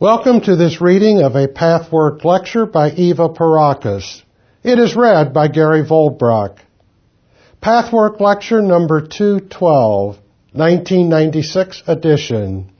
Welcome 0.00 0.40
to 0.44 0.56
this 0.56 0.80
reading 0.80 1.20
of 1.20 1.36
a 1.36 1.46
Pathwork 1.46 2.24
lecture 2.24 2.64
by 2.64 2.90
Eva 2.90 3.28
Pierrakos. 3.28 4.22
It 4.62 4.78
is 4.78 4.96
read 4.96 5.34
by 5.34 5.48
Gary 5.48 5.82
Vollbracht. 5.82 6.56
Pathwork 7.60 8.18
lecture 8.18 8.62
number 8.62 9.02
212, 9.02 10.16
1996 10.52 11.82
edition, 11.86 12.72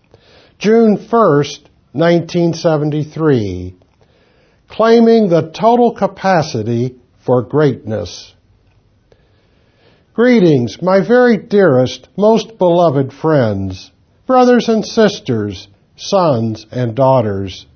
June 0.58 0.96
1st, 0.96 1.66
1973. 1.92 3.76
Claiming 4.68 5.28
the 5.28 5.50
total 5.50 5.94
capacity 5.94 6.96
for 7.26 7.42
greatness. 7.42 8.34
Greetings, 10.14 10.80
my 10.80 11.06
very 11.06 11.36
dearest, 11.36 12.08
most 12.16 12.56
beloved 12.56 13.12
friends, 13.12 13.90
brothers 14.26 14.70
and 14.70 14.86
sisters, 14.86 15.68
sons 16.00 16.66
and 16.70 16.94
daughters. 16.94 17.66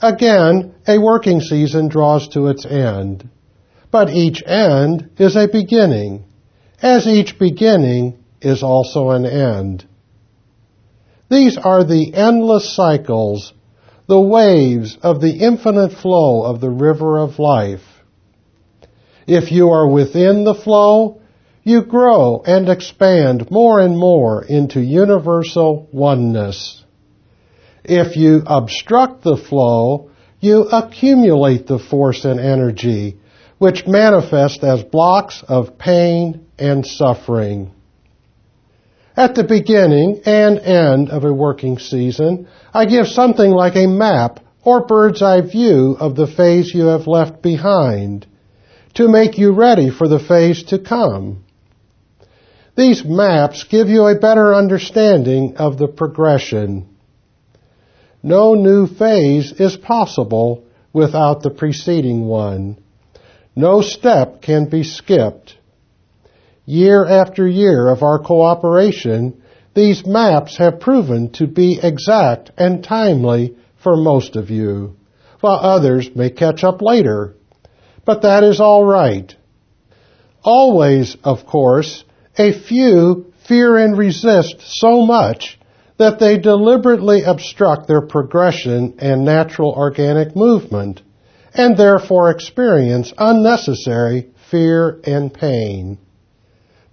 Again, 0.00 0.74
a 0.86 0.98
working 0.98 1.40
season 1.40 1.88
draws 1.88 2.28
to 2.28 2.46
its 2.46 2.64
end. 2.64 3.28
But 3.90 4.10
each 4.10 4.42
end 4.46 5.10
is 5.18 5.36
a 5.36 5.48
beginning, 5.48 6.24
as 6.80 7.06
each 7.06 7.38
beginning 7.38 8.18
is 8.40 8.62
also 8.62 9.10
an 9.10 9.26
end. 9.26 9.84
These 11.28 11.58
are 11.58 11.84
the 11.84 12.14
endless 12.14 12.74
cycles, 12.74 13.52
the 14.06 14.20
waves 14.20 14.96
of 15.02 15.20
the 15.20 15.38
infinite 15.40 15.92
flow 15.92 16.44
of 16.44 16.60
the 16.60 16.70
river 16.70 17.18
of 17.18 17.38
life. 17.38 17.82
If 19.26 19.52
you 19.52 19.70
are 19.70 19.88
within 19.88 20.44
the 20.44 20.54
flow, 20.54 21.20
you 21.62 21.82
grow 21.82 22.42
and 22.44 22.68
expand 22.68 23.50
more 23.50 23.80
and 23.80 23.96
more 23.96 24.42
into 24.44 24.80
universal 24.80 25.88
oneness. 25.92 26.84
If 27.84 28.16
you 28.16 28.42
obstruct 28.46 29.22
the 29.22 29.36
flow, 29.36 30.10
you 30.40 30.62
accumulate 30.62 31.66
the 31.66 31.78
force 31.78 32.24
and 32.24 32.40
energy, 32.40 33.18
which 33.58 33.86
manifest 33.86 34.64
as 34.64 34.82
blocks 34.82 35.42
of 35.46 35.78
pain 35.78 36.46
and 36.58 36.86
suffering. 36.86 37.72
At 39.16 39.34
the 39.34 39.44
beginning 39.44 40.22
and 40.24 40.58
end 40.58 41.10
of 41.10 41.24
a 41.24 41.32
working 41.32 41.78
season, 41.78 42.48
I 42.72 42.86
give 42.86 43.06
something 43.06 43.50
like 43.50 43.76
a 43.76 43.86
map 43.86 44.40
or 44.64 44.86
bird's 44.86 45.22
eye 45.22 45.40
view 45.40 45.96
of 45.98 46.16
the 46.16 46.26
phase 46.26 46.72
you 46.74 46.86
have 46.86 47.06
left 47.06 47.42
behind 47.42 48.26
to 48.94 49.08
make 49.08 49.38
you 49.38 49.52
ready 49.52 49.90
for 49.90 50.08
the 50.08 50.18
phase 50.18 50.64
to 50.64 50.78
come. 50.78 51.44
These 52.76 53.04
maps 53.04 53.64
give 53.64 53.88
you 53.88 54.06
a 54.06 54.18
better 54.18 54.54
understanding 54.54 55.56
of 55.56 55.76
the 55.76 55.88
progression. 55.88 56.89
No 58.22 58.54
new 58.54 58.86
phase 58.86 59.52
is 59.52 59.76
possible 59.76 60.64
without 60.92 61.42
the 61.42 61.50
preceding 61.50 62.26
one. 62.26 62.76
No 63.56 63.80
step 63.80 64.42
can 64.42 64.68
be 64.68 64.82
skipped. 64.82 65.56
Year 66.66 67.06
after 67.06 67.48
year 67.48 67.88
of 67.88 68.02
our 68.02 68.18
cooperation, 68.18 69.42
these 69.74 70.04
maps 70.06 70.58
have 70.58 70.80
proven 70.80 71.30
to 71.32 71.46
be 71.46 71.78
exact 71.82 72.50
and 72.58 72.84
timely 72.84 73.56
for 73.82 73.96
most 73.96 74.36
of 74.36 74.50
you, 74.50 74.96
while 75.40 75.58
others 75.58 76.10
may 76.14 76.30
catch 76.30 76.62
up 76.64 76.82
later. 76.82 77.34
But 78.04 78.22
that 78.22 78.44
is 78.44 78.60
all 78.60 78.84
right. 78.84 79.34
Always, 80.42 81.16
of 81.24 81.46
course, 81.46 82.04
a 82.36 82.52
few 82.52 83.32
fear 83.46 83.76
and 83.76 83.96
resist 83.96 84.56
so 84.60 85.06
much 85.06 85.59
that 86.00 86.18
they 86.18 86.38
deliberately 86.38 87.24
obstruct 87.24 87.86
their 87.86 88.00
progression 88.00 88.94
and 89.00 89.22
natural 89.22 89.70
organic 89.70 90.34
movement, 90.34 91.02
and 91.52 91.76
therefore 91.76 92.30
experience 92.30 93.12
unnecessary 93.18 94.30
fear 94.50 94.98
and 95.04 95.34
pain. 95.34 95.98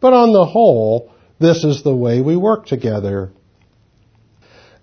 But 0.01 0.11
on 0.11 0.33
the 0.33 0.43
whole, 0.43 1.13
this 1.39 1.63
is 1.63 1.83
the 1.83 1.95
way 1.95 2.19
we 2.19 2.35
work 2.35 2.65
together. 2.65 3.31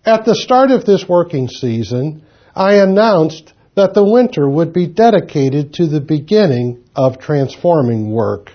At 0.06 0.24
the 0.24 0.34
start 0.34 0.70
of 0.70 0.86
this 0.86 1.06
working 1.06 1.48
season, 1.48 2.24
I 2.54 2.76
announced 2.76 3.52
that 3.74 3.92
the 3.92 4.10
winter 4.10 4.48
would 4.48 4.72
be 4.72 4.86
dedicated 4.86 5.74
to 5.74 5.86
the 5.86 6.00
beginning 6.00 6.84
of 6.96 7.18
transforming 7.18 8.10
work. 8.10 8.52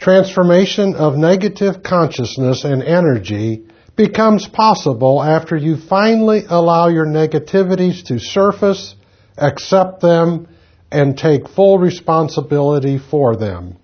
Transformation 0.00 0.96
of 0.96 1.16
negative 1.16 1.84
consciousness 1.84 2.64
and 2.64 2.82
energy 2.82 3.69
becomes 4.00 4.48
possible 4.48 5.22
after 5.22 5.54
you 5.54 5.76
finally 5.76 6.44
allow 6.48 6.88
your 6.88 7.04
negativities 7.04 8.02
to 8.06 8.18
surface, 8.18 8.94
accept 9.36 10.00
them, 10.00 10.48
and 10.90 11.18
take 11.18 11.46
full 11.50 11.78
responsibility 11.78 12.96
for 12.98 13.36
them. 13.36 13.76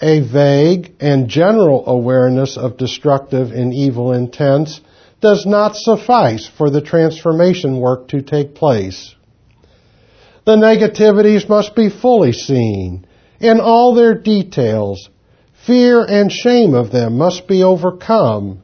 A 0.00 0.20
vague 0.20 0.94
and 1.00 1.26
general 1.28 1.82
awareness 1.88 2.56
of 2.56 2.76
destructive 2.76 3.50
and 3.50 3.74
evil 3.74 4.12
intents 4.12 4.80
does 5.20 5.44
not 5.46 5.74
suffice 5.74 6.46
for 6.46 6.70
the 6.70 6.80
transformation 6.80 7.80
work 7.80 8.06
to 8.08 8.22
take 8.22 8.54
place. 8.54 9.16
The 10.44 10.54
negativities 10.54 11.48
must 11.48 11.74
be 11.74 11.88
fully 11.90 12.30
seen 12.30 13.04
in 13.40 13.58
all 13.58 13.96
their 13.96 14.14
details. 14.14 15.08
Fear 15.66 16.04
and 16.04 16.30
shame 16.30 16.74
of 16.74 16.92
them 16.92 17.18
must 17.18 17.48
be 17.48 17.64
overcome 17.64 18.62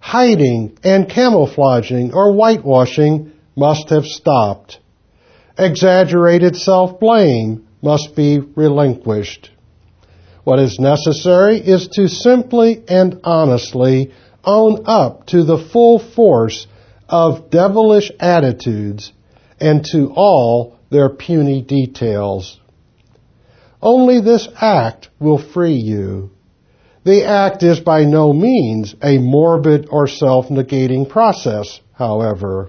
hiding 0.00 0.76
and 0.82 1.08
camouflaging 1.08 2.12
or 2.12 2.32
whitewashing 2.32 3.32
must 3.54 3.90
have 3.90 4.04
stopped. 4.04 4.80
Exaggerated 5.56 6.56
self-blame 6.56 7.68
must 7.82 8.16
be 8.16 8.38
relinquished. 8.38 9.50
What 10.42 10.58
is 10.58 10.80
necessary 10.80 11.58
is 11.58 11.88
to 11.92 12.08
simply 12.08 12.82
and 12.88 13.20
honestly 13.22 14.12
own 14.42 14.84
up 14.86 15.26
to 15.26 15.44
the 15.44 15.58
full 15.58 15.98
force 15.98 16.66
of 17.08 17.50
devilish 17.50 18.10
attitudes 18.18 19.12
and 19.60 19.84
to 19.92 20.12
all 20.16 20.78
their 20.90 21.10
puny 21.10 21.60
details. 21.60 22.58
Only 23.82 24.20
this 24.20 24.48
act 24.56 25.08
will 25.18 25.38
free 25.38 25.76
you. 25.76 26.30
The 27.02 27.24
act 27.24 27.62
is 27.62 27.80
by 27.80 28.04
no 28.04 28.32
means 28.34 28.94
a 29.02 29.16
morbid 29.16 29.88
or 29.90 30.06
self-negating 30.06 31.08
process, 31.08 31.80
however. 31.94 32.68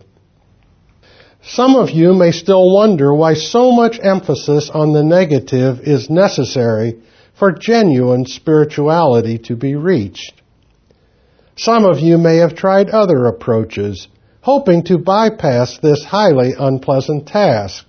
Some 1.44 1.76
of 1.76 1.90
you 1.90 2.14
may 2.14 2.32
still 2.32 2.74
wonder 2.74 3.14
why 3.14 3.34
so 3.34 3.72
much 3.74 4.00
emphasis 4.02 4.70
on 4.70 4.94
the 4.94 5.04
negative 5.04 5.82
is 5.82 6.10
necessary 6.10 7.00
for 7.34 7.52
genuine 7.52 8.26
spirituality 8.26 9.38
to 9.40 9.56
be 9.58 9.76
reached. 9.76 10.42
Some 11.58 11.84
of 11.84 12.00
you 12.00 12.18
may 12.18 12.38
have 12.38 12.56
tried 12.56 12.90
other 12.90 13.26
approaches, 13.26 14.08
hoping 14.40 14.84
to 14.84 14.98
bypass 14.98 15.78
this 15.80 16.06
highly 16.06 16.54
unpleasant 16.58 17.28
task. 17.28 17.86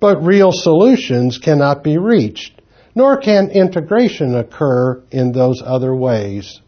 But 0.00 0.22
real 0.22 0.52
solutions 0.52 1.38
cannot 1.38 1.82
be 1.82 1.96
reached 1.96 2.55
nor 2.96 3.18
can 3.18 3.50
integration 3.50 4.34
occur 4.34 5.02
in 5.12 5.30
those 5.30 5.62
other 5.64 5.94
ways. 5.94 6.60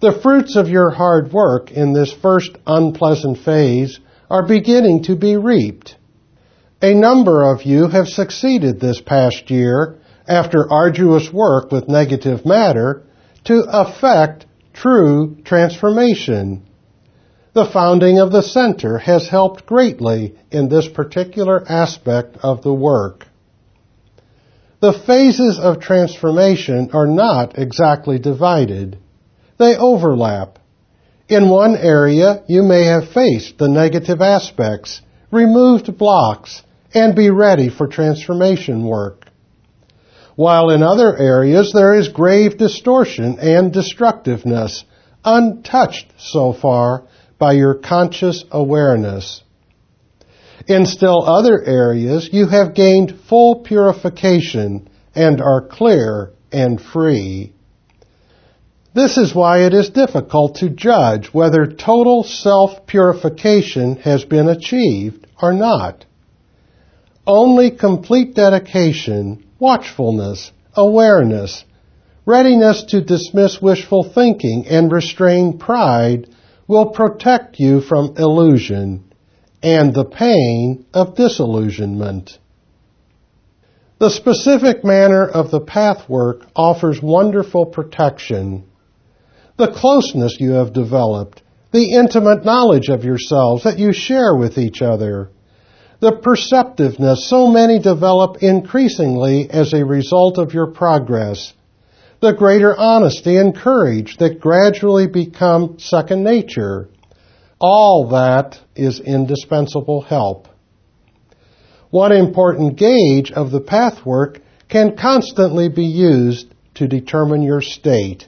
The 0.00 0.12
fruits 0.22 0.56
of 0.56 0.68
your 0.68 0.90
hard 0.90 1.32
work 1.32 1.72
in 1.72 1.92
this 1.92 2.12
first 2.12 2.52
unpleasant 2.66 3.38
phase 3.38 3.98
are 4.30 4.46
beginning 4.46 5.02
to 5.02 5.16
be 5.16 5.36
reaped. 5.36 5.96
A 6.80 6.94
number 6.94 7.42
of 7.52 7.64
you 7.64 7.88
have 7.88 8.08
succeeded 8.08 8.80
this 8.80 9.00
past 9.00 9.50
year 9.50 9.98
after 10.28 10.72
arduous 10.72 11.30
work 11.32 11.72
with 11.72 11.88
negative 11.88 12.46
matter 12.46 13.02
to 13.44 13.64
effect 13.68 14.46
true 14.72 15.36
transformation. 15.44 16.62
The 17.52 17.66
founding 17.66 18.20
of 18.20 18.30
the 18.30 18.42
center 18.42 18.98
has 18.98 19.26
helped 19.28 19.66
greatly 19.66 20.36
in 20.52 20.68
this 20.68 20.88
particular 20.88 21.64
aspect 21.68 22.36
of 22.44 22.62
the 22.62 22.72
work. 22.72 23.26
The 24.80 24.92
phases 24.94 25.58
of 25.58 25.78
transformation 25.78 26.90
are 26.94 27.06
not 27.06 27.58
exactly 27.58 28.18
divided. 28.18 28.96
They 29.58 29.76
overlap. 29.76 30.58
In 31.28 31.50
one 31.50 31.76
area, 31.76 32.42
you 32.48 32.62
may 32.62 32.86
have 32.86 33.10
faced 33.10 33.58
the 33.58 33.68
negative 33.68 34.22
aspects, 34.22 35.02
removed 35.30 35.98
blocks, 35.98 36.62
and 36.94 37.14
be 37.14 37.28
ready 37.28 37.68
for 37.68 37.86
transformation 37.86 38.84
work. 38.84 39.26
While 40.34 40.70
in 40.70 40.82
other 40.82 41.14
areas 41.14 41.72
there 41.72 41.94
is 41.94 42.08
grave 42.08 42.56
distortion 42.56 43.38
and 43.38 43.72
destructiveness, 43.72 44.84
untouched 45.22 46.06
so 46.18 46.54
far 46.54 47.04
by 47.38 47.52
your 47.52 47.74
conscious 47.74 48.44
awareness. 48.50 49.42
In 50.66 50.84
still 50.86 51.24
other 51.24 51.62
areas, 51.64 52.28
you 52.32 52.46
have 52.46 52.74
gained 52.74 53.18
full 53.28 53.56
purification 53.56 54.88
and 55.14 55.40
are 55.40 55.66
clear 55.66 56.32
and 56.52 56.80
free. 56.80 57.52
This 58.92 59.16
is 59.16 59.34
why 59.34 59.60
it 59.60 59.72
is 59.72 59.90
difficult 59.90 60.56
to 60.56 60.68
judge 60.68 61.28
whether 61.28 61.66
total 61.66 62.24
self-purification 62.24 63.96
has 63.96 64.24
been 64.24 64.48
achieved 64.48 65.26
or 65.40 65.52
not. 65.52 66.04
Only 67.26 67.70
complete 67.70 68.34
dedication, 68.34 69.44
watchfulness, 69.58 70.50
awareness, 70.74 71.64
readiness 72.26 72.84
to 72.84 73.00
dismiss 73.00 73.62
wishful 73.62 74.02
thinking 74.02 74.66
and 74.66 74.92
restrain 74.92 75.58
pride 75.58 76.28
will 76.66 76.90
protect 76.90 77.58
you 77.58 77.80
from 77.80 78.16
illusion 78.16 79.09
and 79.62 79.94
the 79.94 80.04
pain 80.04 80.86
of 80.94 81.16
disillusionment. 81.16 82.38
The 83.98 84.10
specific 84.10 84.82
manner 84.84 85.26
of 85.26 85.50
the 85.50 85.60
path 85.60 86.08
work 86.08 86.46
offers 86.56 87.02
wonderful 87.02 87.66
protection. 87.66 88.64
The 89.58 89.72
closeness 89.72 90.38
you 90.40 90.52
have 90.52 90.72
developed, 90.72 91.42
the 91.70 91.92
intimate 91.92 92.44
knowledge 92.44 92.88
of 92.88 93.04
yourselves 93.04 93.64
that 93.64 93.78
you 93.78 93.92
share 93.92 94.34
with 94.34 94.56
each 94.56 94.80
other, 94.80 95.30
the 96.00 96.12
perceptiveness 96.12 97.28
so 97.28 97.48
many 97.48 97.78
develop 97.78 98.42
increasingly 98.42 99.50
as 99.50 99.74
a 99.74 99.84
result 99.84 100.38
of 100.38 100.54
your 100.54 100.68
progress, 100.68 101.52
the 102.20 102.32
greater 102.32 102.74
honesty 102.74 103.36
and 103.36 103.54
courage 103.54 104.16
that 104.16 104.40
gradually 104.40 105.06
become 105.08 105.78
second 105.78 106.24
nature, 106.24 106.88
all 107.60 108.08
that 108.08 108.58
is 108.74 109.00
indispensable 109.00 110.00
help. 110.00 110.48
One 111.90 112.12
important 112.12 112.76
gauge 112.76 113.30
of 113.32 113.50
the 113.50 113.60
pathwork 113.60 114.40
can 114.68 114.96
constantly 114.96 115.68
be 115.68 115.84
used 115.84 116.54
to 116.74 116.88
determine 116.88 117.42
your 117.42 117.60
state. 117.60 118.26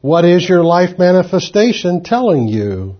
What 0.00 0.24
is 0.24 0.48
your 0.48 0.64
life 0.64 0.98
manifestation 0.98 2.02
telling 2.02 2.48
you? 2.48 2.96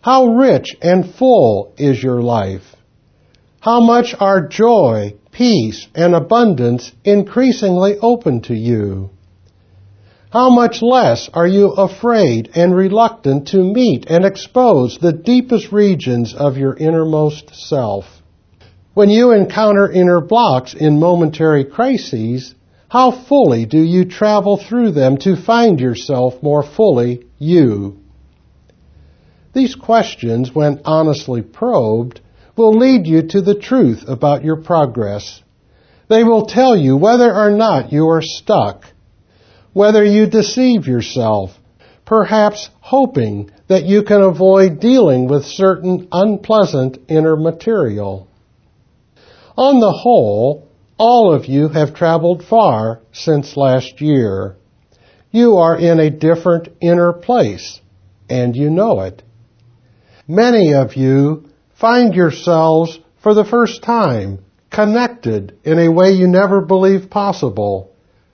How 0.00 0.26
rich 0.26 0.76
and 0.80 1.14
full 1.14 1.74
is 1.76 2.02
your 2.02 2.20
life? 2.20 2.74
How 3.60 3.80
much 3.80 4.14
are 4.18 4.46
joy, 4.48 5.14
peace, 5.32 5.86
and 5.94 6.14
abundance 6.14 6.92
increasingly 7.04 7.96
open 8.00 8.40
to 8.42 8.54
you? 8.54 9.10
How 10.30 10.50
much 10.50 10.82
less 10.82 11.30
are 11.32 11.46
you 11.46 11.70
afraid 11.70 12.50
and 12.54 12.76
reluctant 12.76 13.48
to 13.48 13.62
meet 13.62 14.10
and 14.10 14.26
expose 14.26 14.98
the 14.98 15.12
deepest 15.12 15.72
regions 15.72 16.34
of 16.34 16.58
your 16.58 16.76
innermost 16.76 17.54
self? 17.54 18.04
When 18.92 19.08
you 19.08 19.32
encounter 19.32 19.90
inner 19.90 20.20
blocks 20.20 20.74
in 20.74 21.00
momentary 21.00 21.64
crises, 21.64 22.54
how 22.90 23.10
fully 23.10 23.64
do 23.64 23.78
you 23.78 24.04
travel 24.04 24.58
through 24.58 24.90
them 24.90 25.16
to 25.18 25.34
find 25.34 25.80
yourself 25.80 26.42
more 26.42 26.62
fully 26.62 27.24
you? 27.38 27.96
These 29.54 29.76
questions, 29.76 30.54
when 30.54 30.82
honestly 30.84 31.40
probed, 31.40 32.20
will 32.54 32.76
lead 32.76 33.06
you 33.06 33.22
to 33.28 33.40
the 33.40 33.54
truth 33.54 34.04
about 34.06 34.44
your 34.44 34.56
progress. 34.56 35.42
They 36.08 36.22
will 36.22 36.44
tell 36.44 36.76
you 36.76 36.98
whether 36.98 37.34
or 37.34 37.50
not 37.50 37.92
you 37.92 38.08
are 38.08 38.22
stuck 38.22 38.84
whether 39.78 40.04
you 40.04 40.26
deceive 40.26 40.88
yourself, 40.88 41.56
perhaps 42.04 42.68
hoping 42.80 43.48
that 43.68 43.84
you 43.84 44.02
can 44.02 44.20
avoid 44.20 44.80
dealing 44.80 45.28
with 45.28 45.44
certain 45.44 46.08
unpleasant 46.10 46.98
inner 47.08 47.36
material. 47.36 48.26
On 49.56 49.78
the 49.78 49.92
whole, 49.92 50.66
all 50.98 51.32
of 51.32 51.46
you 51.46 51.68
have 51.68 51.94
traveled 51.94 52.42
far 52.42 53.00
since 53.12 53.56
last 53.56 54.00
year. 54.00 54.56
You 55.30 55.58
are 55.58 55.78
in 55.78 56.00
a 56.00 56.10
different 56.10 56.70
inner 56.80 57.12
place, 57.12 57.80
and 58.28 58.56
you 58.56 58.70
know 58.70 59.02
it. 59.02 59.22
Many 60.26 60.74
of 60.74 60.96
you 60.96 61.50
find 61.78 62.16
yourselves 62.16 62.98
for 63.22 63.32
the 63.32 63.44
first 63.44 63.84
time 63.84 64.40
connected 64.72 65.56
in 65.62 65.78
a 65.78 65.92
way 65.92 66.10
you 66.10 66.26
never 66.26 66.62
believed 66.62 67.12
possible 67.12 67.87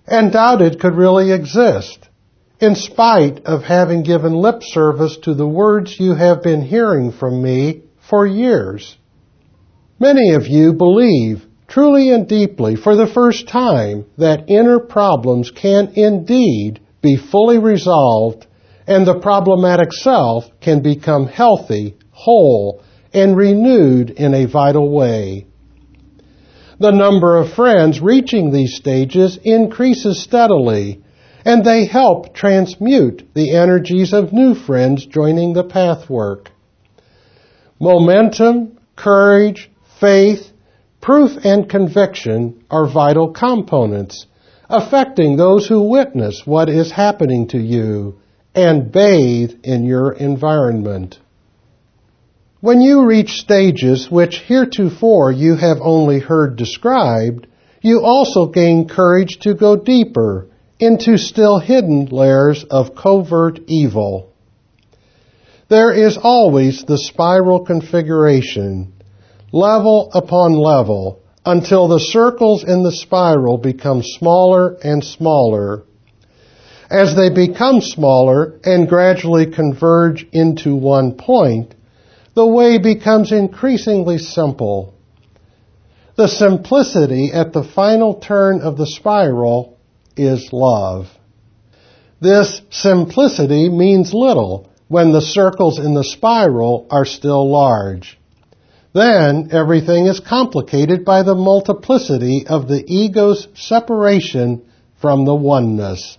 and 0.06 0.33
doubted 0.33 0.81
could 0.81 0.95
really 0.95 1.33
exist, 1.33 2.09
in 2.61 2.75
spite 2.75 3.45
of 3.47 3.62
having 3.62 4.03
given 4.03 4.33
lip 4.33 4.62
service 4.62 5.17
to 5.23 5.35
the 5.35 5.47
words 5.47 5.99
you 5.99 6.15
have 6.15 6.43
been 6.43 6.62
hearing 6.62 7.12
from 7.12 7.43
me 7.43 7.83
for 8.09 8.27
years. 8.27 8.97
Many 9.99 10.35
of 10.35 10.47
you 10.47 10.73
believe 10.73 11.47
truly 11.67 12.11
and 12.11 12.29
deeply 12.29 12.77
for 12.77 12.95
the 12.95 13.06
first 13.06 13.49
time 13.49 14.05
that 14.19 14.49
inner 14.49 14.79
problems 14.79 15.51
can 15.51 15.93
indeed 15.95 16.81
be 17.01 17.17
fully 17.17 17.59
resolved 17.59 18.47
and 18.87 19.06
the 19.06 19.19
problematic 19.21 19.93
self 19.93 20.45
can 20.61 20.83
become 20.83 21.27
healthy, 21.27 21.97
whole, 22.11 22.83
and 23.12 23.37
renewed 23.37 24.11
in 24.11 24.35
a 24.35 24.47
vital 24.47 24.91
way. 24.91 25.47
The 26.79 26.91
number 26.91 27.37
of 27.37 27.53
friends 27.53 28.00
reaching 28.00 28.50
these 28.50 28.75
stages 28.75 29.38
increases 29.43 30.23
steadily, 30.23 31.03
and 31.44 31.65
they 31.65 31.85
help 31.87 32.35
transmute 32.35 33.29
the 33.35 33.55
energies 33.55 34.12
of 34.12 34.32
new 34.32 34.55
friends 34.55 35.06
joining 35.06 35.53
the 35.53 35.65
pathwork. 35.65 36.50
Momentum, 37.79 38.79
courage, 38.97 39.71
faith, 40.00 40.50
proof, 41.00 41.44
and 41.44 41.69
conviction 41.69 42.65
are 42.71 42.87
vital 42.87 43.32
components 43.32 44.27
affecting 44.69 45.37
those 45.37 45.67
who 45.67 45.82
witness 45.82 46.43
what 46.47 46.69
is 46.69 46.91
happening 46.91 47.49
to 47.49 47.59
you 47.59 48.19
and 48.55 48.91
bathe 48.91 49.53
in 49.62 49.85
your 49.85 50.12
environment. 50.12 51.19
When 52.65 52.81
you 52.81 53.05
reach 53.05 53.33
stages 53.33 54.11
which 54.11 54.39
heretofore 54.39 55.31
you 55.31 55.55
have 55.57 55.83
only 55.83 56.19
heard 56.19 56.57
described, 56.57 57.47
you 57.83 58.01
also 58.03 58.47
gain 58.47 58.89
courage 58.89 59.41
to 59.41 59.53
go 59.53 59.77
deeper 59.77 60.47
into 60.81 61.19
still 61.19 61.59
hidden 61.59 62.07
layers 62.07 62.65
of 62.65 62.95
covert 62.95 63.61
evil. 63.67 64.33
There 65.69 65.93
is 65.93 66.17
always 66.17 66.85
the 66.85 66.97
spiral 66.97 67.67
configuration, 67.67 68.95
level 69.53 70.11
upon 70.15 70.55
level, 70.55 71.21
until 71.45 71.87
the 71.87 72.01
circles 72.01 72.65
in 72.65 72.83
the 72.83 72.93
spiral 72.93 73.59
become 73.59 74.03
smaller 74.03 74.79
and 74.83 75.05
smaller. 75.05 75.83
As 76.91 77.15
they 77.15 77.29
become 77.29 77.83
smaller 77.83 78.59
and 78.65 78.89
gradually 78.89 79.51
converge 79.53 80.27
into 80.33 80.75
one 80.75 81.13
point, 81.19 81.75
the 82.35 82.47
way 82.47 82.79
becomes 82.79 83.32
increasingly 83.32 84.19
simple. 84.19 84.94
The 86.17 86.29
simplicity 86.29 87.31
at 87.32 87.53
the 87.53 87.65
final 87.65 88.15
turn 88.15 88.61
of 88.61 88.77
the 88.77 88.87
spiral 88.87 89.79
is 90.17 90.53
love. 90.53 91.06
This 92.20 92.63
simplicity 92.70 93.69
means 93.69 94.15
little 94.15 94.70
when 94.89 95.13
the 95.13 95.20
circles 95.20 95.79
in 95.79 95.94
the 95.94 96.05
spiral 96.05 96.87
are 96.91 97.05
still 97.05 97.51
large. 97.51 98.19
Then 98.93 99.49
everything 99.51 100.06
is 100.06 100.20
complicated 100.20 101.05
by 101.05 101.25
the 101.25 101.35
multiplicity 101.35 102.47
of 102.47 102.69
the 102.69 102.85
ego's 102.87 103.49
separation 103.55 104.65
from 105.01 105.25
the 105.25 105.35
oneness. 105.35 106.17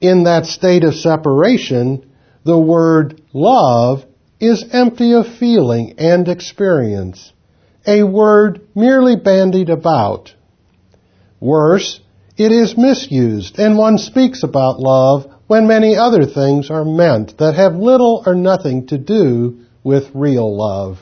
In 0.00 0.24
that 0.24 0.44
state 0.44 0.84
of 0.84 0.94
separation, 0.94 2.12
the 2.44 2.58
word 2.58 3.22
love 3.32 4.04
is 4.40 4.64
empty 4.72 5.14
of 5.14 5.26
feeling 5.38 5.94
and 5.98 6.28
experience, 6.28 7.32
a 7.86 8.02
word 8.02 8.60
merely 8.74 9.16
bandied 9.16 9.70
about. 9.70 10.34
Worse, 11.40 12.00
it 12.36 12.52
is 12.52 12.76
misused 12.76 13.58
and 13.58 13.78
one 13.78 13.98
speaks 13.98 14.42
about 14.42 14.78
love 14.78 15.32
when 15.46 15.66
many 15.66 15.96
other 15.96 16.26
things 16.26 16.70
are 16.70 16.84
meant 16.84 17.38
that 17.38 17.54
have 17.54 17.76
little 17.76 18.22
or 18.26 18.34
nothing 18.34 18.86
to 18.88 18.98
do 18.98 19.60
with 19.82 20.10
real 20.14 20.56
love. 20.56 20.98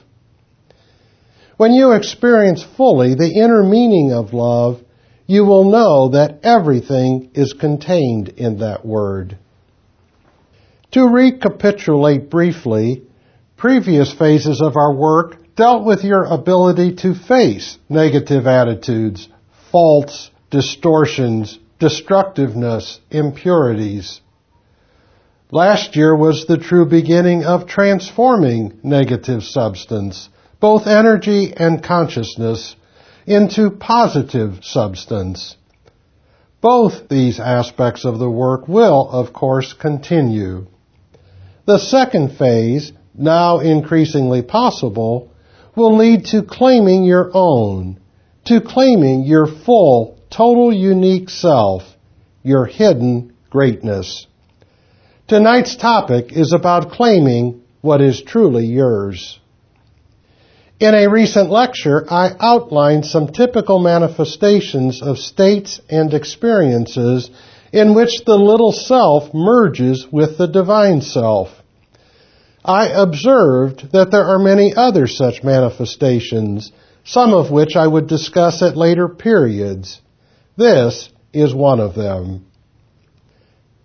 When 1.57 1.73
you 1.73 1.93
experience 1.93 2.63
fully 2.77 3.15
the 3.15 3.33
inner 3.33 3.63
meaning 3.63 4.13
of 4.13 4.35
love, 4.35 4.81
you 5.27 5.45
will 5.45 5.71
know 5.71 6.11
that 6.11 6.41
everything 6.43 7.31
is 7.35 7.55
contained 7.55 8.29
in 8.29 8.59
that 8.59 8.85
word. 8.85 9.39
To 10.93 11.09
recapitulate 11.09 12.29
briefly, 12.29 13.05
Previous 13.57 14.13
phases 14.13 14.61
of 14.61 14.77
our 14.77 14.93
work 14.93 15.37
dealt 15.57 15.85
with 15.85 16.05
your 16.05 16.25
ability 16.25 16.97
to 16.97 17.15
face 17.15 17.79
negative 17.89 18.47
attitudes, 18.47 19.29
faults, 19.71 20.31
distortions, 20.51 21.59
destructiveness, 21.79 23.01
impurities. 23.11 24.21
Last 25.51 25.95
year 25.95 26.17
was 26.17 26.47
the 26.47 26.59
true 26.59 26.87
beginning 26.87 27.45
of 27.45 27.69
transforming 27.69 28.81
negative 28.83 29.45
substance, 29.45 30.29
both 30.61 30.87
energy 30.87 31.53
and 31.57 31.83
consciousness, 31.83 32.75
into 33.27 33.71
positive 33.71 34.65
substance. 34.65 35.57
Both 36.61 37.09
these 37.09 37.39
aspects 37.39 38.05
of 38.05 38.19
the 38.19 38.31
work 38.31 38.67
will, 38.67 39.09
of 39.09 39.33
course, 39.33 39.75
continue. 39.75 40.67
The 41.67 41.79
second 41.79 42.37
phase, 42.37 42.93
now 43.15 43.61
increasingly 43.61 44.43
possible, 44.43 45.31
will 45.77 45.97
lead 45.97 46.27
to 46.27 46.43
claiming 46.43 47.05
your 47.05 47.31
own, 47.33 47.99
to 48.45 48.61
claiming 48.61 49.25
your 49.25 49.47
full, 49.47 50.19
total 50.31 50.73
unique 50.73 51.31
self, 51.31 51.83
your 52.43 52.67
hidden 52.67 53.33
greatness. 53.51 54.27
Tonight's 55.27 55.77
topic 55.77 56.33
is 56.33 56.53
about 56.53 56.91
claiming 56.91 57.63
what 57.81 58.01
is 58.01 58.23
truly 58.23 58.67
yours. 58.67 59.39
In 60.81 60.95
a 60.95 61.09
recent 61.09 61.51
lecture, 61.51 62.05
I 62.11 62.33
outlined 62.39 63.07
some 63.07 63.29
typical 63.29 63.79
manifestations 63.79 65.01
of 65.01 65.19
states 65.19 65.81
and 65.89 66.13
experiences 66.13 67.31
in 67.73 67.95
which 67.95 68.25
the 68.27 68.37
little 68.37 68.73
self 68.73 69.33
merges 69.33 70.07
with 70.11 70.37
the 70.37 70.47
divine 70.47 71.01
self. 71.01 71.49
I 72.65 72.89
observed 72.89 73.93
that 73.93 74.11
there 74.11 74.25
are 74.25 74.39
many 74.39 74.73
other 74.75 75.07
such 75.07 75.43
manifestations, 75.43 76.73
some 77.05 77.35
of 77.35 77.51
which 77.51 77.77
I 77.77 77.87
would 77.87 78.07
discuss 78.07 78.63
at 78.63 78.77
later 78.77 79.09
periods. 79.09 80.01
This 80.57 81.11
is 81.33 81.55
one 81.55 81.81
of 81.81 81.95
them. 81.95 82.47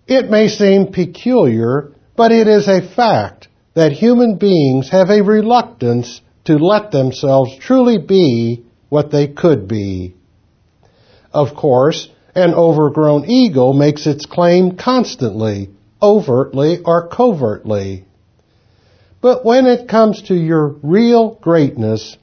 It 0.06 0.30
may 0.30 0.48
seem 0.48 0.92
peculiar, 0.92 1.92
but 2.16 2.32
it 2.32 2.48
is 2.48 2.68
a 2.68 2.80
fact 2.94 3.48
that 3.74 3.92
human 3.92 4.36
beings 4.36 4.88
have 4.90 5.10
a 5.10 5.22
reluctance 5.22 6.20
to 6.44 6.56
let 6.56 6.90
themselves 6.90 7.56
truly 7.58 7.98
be 7.98 8.64
what 8.88 9.10
they 9.10 9.28
could 9.28 9.68
be. 9.68 10.14
Of 11.32 11.54
course, 11.54 12.08
an 12.34 12.54
overgrown 12.54 13.30
ego 13.30 13.72
makes 13.72 14.06
its 14.06 14.26
claim 14.26 14.76
constantly, 14.76 15.70
overtly 16.02 16.78
or 16.84 17.08
covertly. 17.08 18.06
But 19.20 19.44
when 19.44 19.66
it 19.66 19.88
comes 19.88 20.22
to 20.22 20.34
your 20.34 20.76
real 20.82 21.38
greatness, 21.40 22.16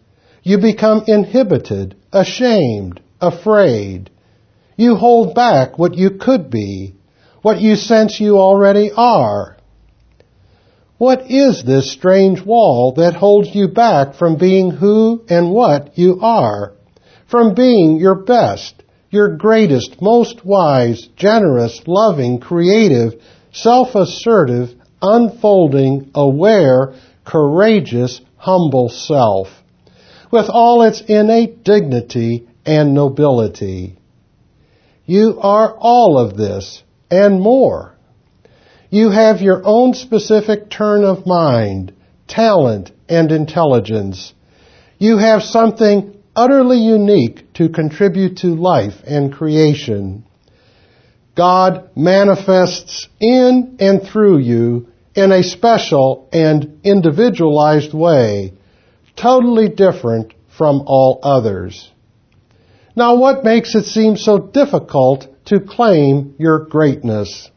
you 0.44 0.58
become 0.58 1.04
inhibited, 1.08 1.96
ashamed, 2.12 3.02
afraid. 3.22 4.10
You 4.76 4.96
hold 4.96 5.36
back 5.36 5.78
what 5.78 5.96
you 5.96 6.12
could 6.12 6.50
be 6.50 6.98
what 7.48 7.62
you 7.62 7.76
sense 7.78 8.20
you 8.20 8.38
already 8.38 8.92
are. 8.94 9.56
What 10.98 11.32
is 11.32 11.64
this 11.64 11.92
strange 11.92 12.42
wall 12.42 12.96
that 12.98 13.16
holds 13.16 13.56
you 13.56 13.70
back 13.70 14.16
from 14.16 14.38
being 14.38 14.72
who 14.72 15.24
and 15.30 15.52
what 15.52 15.98
you 15.98 16.20
are? 16.22 16.74
From 17.28 17.54
being 17.54 18.00
your 18.00 18.16
best, 18.16 18.84
your 19.10 19.38
greatest, 19.38 20.02
most 20.02 20.44
wise, 20.44 21.08
generous, 21.16 21.82
loving, 21.88 22.40
creative, 22.40 23.14
self-assertive, 23.54 24.74
unfolding, 25.02 26.12
aware, 26.16 26.94
courageous, 27.26 28.22
humble 28.38 28.90
self, 28.90 29.48
with 30.32 30.50
all 30.50 30.82
its 30.84 31.02
innate 31.02 31.64
dignity 31.64 32.48
and 32.66 32.94
nobility. 32.94 33.98
You 35.06 35.40
are 35.42 35.74
all 35.78 36.18
of 36.18 36.36
this 36.36 36.84
and 37.10 37.40
more. 37.40 37.96
You 38.90 39.10
have 39.10 39.42
your 39.42 39.62
own 39.64 39.94
specific 39.94 40.70
turn 40.70 41.04
of 41.04 41.26
mind, 41.26 41.94
talent, 42.28 42.92
and 43.08 43.32
intelligence. 43.32 44.34
You 44.98 45.18
have 45.18 45.44
something 45.44 46.18
utterly 46.36 46.80
unique 46.80 47.54
to 47.54 47.70
contribute 47.70 48.38
to 48.38 48.48
life 48.48 49.02
and 49.06 49.34
creation. 49.34 50.27
God 51.38 51.92
manifests 51.96 53.08
in 53.20 53.78
and 53.80 54.02
through 54.02 54.40
you 54.40 54.88
in 55.14 55.32
a 55.32 55.44
special 55.44 56.28
and 56.34 56.80
individualized 56.84 57.94
way, 57.94 58.54
totally 59.16 59.70
different 59.70 60.34
from 60.58 60.82
all 60.88 61.20
others. 61.22 61.92
Now 62.96 63.18
what 63.18 63.44
makes 63.44 63.76
it 63.76 63.86
seem 63.86 64.18
so 64.18 64.40
difficult 64.40 65.28
to 65.46 65.60
claim 65.60 66.34
your 66.40 66.66
greatness. 66.66 67.52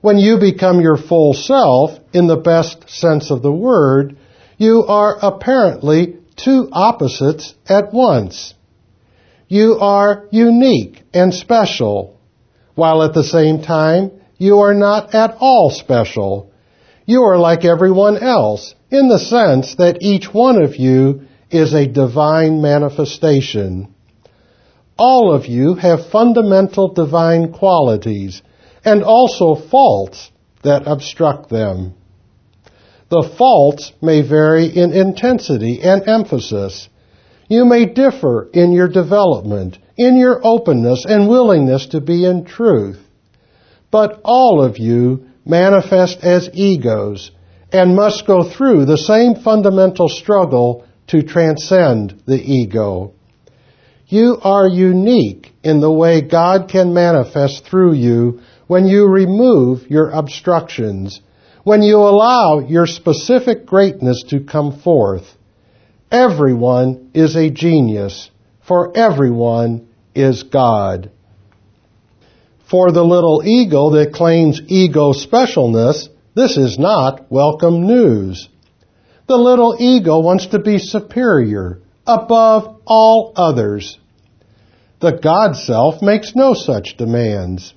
When 0.00 0.18
you 0.18 0.38
become 0.38 0.80
your 0.80 0.96
full 0.96 1.34
self, 1.34 1.98
in 2.12 2.28
the 2.28 2.36
best 2.36 2.88
sense 2.88 3.32
of 3.32 3.42
the 3.42 3.52
word, 3.52 4.16
you 4.56 4.84
are 4.86 5.18
apparently 5.20 6.18
two 6.36 6.68
opposites 6.70 7.54
at 7.66 7.92
once. 7.92 8.54
You 9.48 9.78
are 9.80 10.26
unique 10.30 11.02
and 11.12 11.34
special, 11.34 12.19
while 12.80 13.04
at 13.04 13.14
the 13.14 13.30
same 13.38 13.62
time, 13.62 14.10
you 14.38 14.58
are 14.66 14.74
not 14.74 15.14
at 15.14 15.36
all 15.38 15.70
special. 15.70 16.50
You 17.06 17.22
are 17.22 17.38
like 17.38 17.64
everyone 17.64 18.16
else, 18.18 18.74
in 18.90 19.08
the 19.08 19.18
sense 19.18 19.76
that 19.76 19.98
each 20.00 20.26
one 20.32 20.60
of 20.60 20.76
you 20.76 21.22
is 21.50 21.74
a 21.74 21.86
divine 21.86 22.60
manifestation 22.60 23.94
all 25.00 25.32
of 25.32 25.46
you 25.46 25.76
have 25.76 26.10
fundamental 26.10 26.92
divine 26.92 27.52
qualities 27.54 28.42
and 28.84 29.02
also 29.02 29.54
faults 29.54 30.30
that 30.62 30.86
obstruct 30.86 31.48
them. 31.48 31.94
The 33.08 33.32
faults 33.38 33.92
may 34.02 34.20
vary 34.20 34.66
in 34.66 34.92
intensity 34.92 35.80
and 35.82 36.06
emphasis. 36.06 36.90
You 37.48 37.64
may 37.64 37.86
differ 37.86 38.50
in 38.52 38.72
your 38.72 38.88
development, 38.88 39.78
in 40.00 40.16
your 40.16 40.40
openness 40.42 41.04
and 41.06 41.28
willingness 41.28 41.88
to 41.88 42.00
be 42.00 42.24
in 42.24 42.46
truth. 42.46 42.98
But 43.90 44.22
all 44.24 44.64
of 44.64 44.78
you 44.78 45.26
manifest 45.44 46.24
as 46.24 46.48
egos 46.54 47.30
and 47.70 47.94
must 47.94 48.26
go 48.26 48.42
through 48.42 48.86
the 48.86 48.96
same 48.96 49.34
fundamental 49.34 50.08
struggle 50.08 50.86
to 51.08 51.22
transcend 51.22 52.22
the 52.24 52.40
ego. 52.40 53.12
You 54.06 54.38
are 54.40 54.66
unique 54.66 55.52
in 55.62 55.80
the 55.80 55.92
way 55.92 56.22
God 56.22 56.70
can 56.70 56.94
manifest 56.94 57.66
through 57.66 57.92
you 57.92 58.40
when 58.68 58.86
you 58.86 59.06
remove 59.06 59.90
your 59.90 60.08
obstructions, 60.08 61.20
when 61.62 61.82
you 61.82 61.98
allow 61.98 62.60
your 62.60 62.86
specific 62.86 63.66
greatness 63.66 64.24
to 64.28 64.40
come 64.40 64.80
forth. 64.80 65.26
Everyone 66.10 67.10
is 67.12 67.36
a 67.36 67.50
genius, 67.50 68.30
for 68.66 68.96
everyone 68.96 69.88
is 70.14 70.42
God. 70.42 71.10
For 72.70 72.92
the 72.92 73.04
little 73.04 73.42
ego 73.44 73.90
that 73.90 74.12
claims 74.12 74.60
ego 74.68 75.12
specialness, 75.12 76.08
this 76.34 76.56
is 76.56 76.78
not 76.78 77.30
welcome 77.30 77.86
news. 77.86 78.48
The 79.26 79.36
little 79.36 79.76
ego 79.78 80.20
wants 80.20 80.46
to 80.48 80.58
be 80.58 80.78
superior, 80.78 81.80
above 82.06 82.80
all 82.84 83.32
others. 83.36 83.98
The 85.00 85.12
God 85.12 85.56
self 85.56 86.02
makes 86.02 86.36
no 86.36 86.54
such 86.54 86.96
demands. 86.96 87.74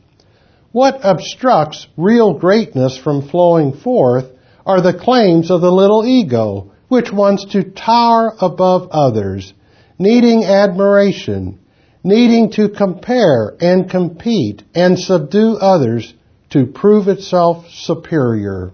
What 0.71 0.99
obstructs 1.03 1.87
real 1.97 2.33
greatness 2.33 2.97
from 2.97 3.29
flowing 3.29 3.73
forth 3.73 4.25
are 4.65 4.81
the 4.81 4.93
claims 4.93 5.51
of 5.51 5.61
the 5.61 5.71
little 5.71 6.05
ego, 6.05 6.71
which 6.87 7.11
wants 7.11 7.45
to 7.53 7.63
tower 7.63 8.33
above 8.39 8.89
others, 8.91 9.53
needing 9.99 10.43
admiration, 10.43 11.59
needing 12.03 12.51
to 12.51 12.69
compare 12.69 13.55
and 13.59 13.89
compete 13.89 14.63
and 14.75 14.99
subdue 14.99 15.53
others 15.53 16.13
to 16.49 16.65
prove 16.65 17.07
itself 17.07 17.65
superior. 17.71 18.71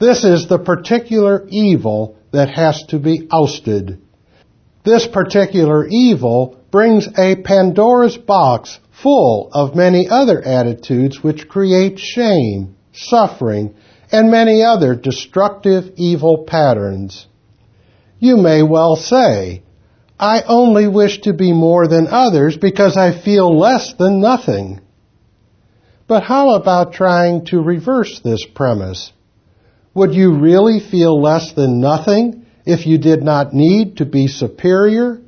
This 0.00 0.24
is 0.24 0.48
the 0.48 0.58
particular 0.58 1.46
evil 1.48 2.16
that 2.32 2.50
has 2.50 2.84
to 2.88 2.98
be 2.98 3.28
ousted. 3.32 4.00
This 4.84 5.06
particular 5.06 5.86
evil 5.86 6.56
brings 6.70 7.06
a 7.18 7.36
Pandora's 7.36 8.16
box 8.16 8.78
full 9.02 9.50
of 9.52 9.76
many 9.76 10.08
other 10.08 10.42
attitudes 10.42 11.22
which 11.22 11.48
create 11.48 11.98
shame, 11.98 12.76
suffering, 12.92 13.74
and 14.10 14.30
many 14.30 14.62
other 14.62 14.94
destructive 14.94 15.92
evil 15.96 16.44
patterns. 16.44 17.26
You 18.18 18.36
may 18.36 18.62
well 18.62 18.96
say, 18.96 19.62
I 20.18 20.42
only 20.42 20.88
wish 20.88 21.20
to 21.22 21.32
be 21.32 21.52
more 21.52 21.86
than 21.86 22.08
others 22.08 22.56
because 22.56 22.96
I 22.96 23.12
feel 23.12 23.56
less 23.56 23.94
than 23.94 24.20
nothing. 24.20 24.80
But 26.08 26.24
how 26.24 26.54
about 26.54 26.92
trying 26.92 27.44
to 27.46 27.60
reverse 27.60 28.20
this 28.20 28.44
premise? 28.44 29.12
Would 29.94 30.14
you 30.14 30.38
really 30.38 30.80
feel 30.80 31.20
less 31.20 31.52
than 31.52 31.80
nothing 31.80 32.46
if 32.64 32.86
you 32.86 32.98
did 32.98 33.22
not 33.22 33.52
need 33.52 33.98
to 33.98 34.06
be 34.06 34.26
superior? 34.26 35.20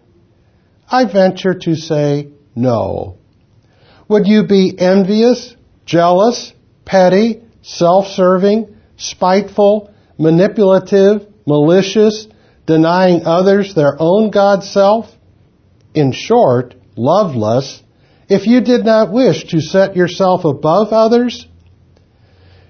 I 0.91 1.05
venture 1.05 1.55
to 1.55 1.77
say 1.77 2.29
no. 2.57 3.19
Would 4.09 4.27
you 4.27 4.47
be 4.47 4.75
envious, 4.77 5.55
jealous, 5.87 6.53
petty, 6.85 7.43
self-serving, 7.63 8.75
spiteful, 8.97 9.93
manipulative, 10.19 11.27
malicious, 11.47 12.27
denying 12.67 13.25
others 13.25 13.75
their 13.75 13.97
own 13.99 14.31
God 14.31 14.65
self? 14.65 15.07
In 15.95 16.13
short, 16.13 16.75
loveless, 16.97 17.83
if 18.29 18.47
you 18.47 18.61
did 18.61 18.85
not 18.85 19.13
wish 19.13 19.45
to 19.49 19.61
set 19.61 19.97
yourself 19.97 20.45
above 20.45 20.93
others? 20.93 21.47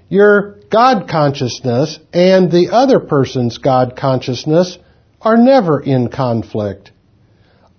Your 0.08 0.58
God 0.70 1.08
consciousness 1.08 1.98
and 2.12 2.50
the 2.50 2.70
other 2.72 3.00
person's 3.00 3.58
God 3.58 3.94
consciousness 3.96 4.78
are 5.20 5.36
never 5.36 5.80
in 5.80 6.08
conflict. 6.08 6.92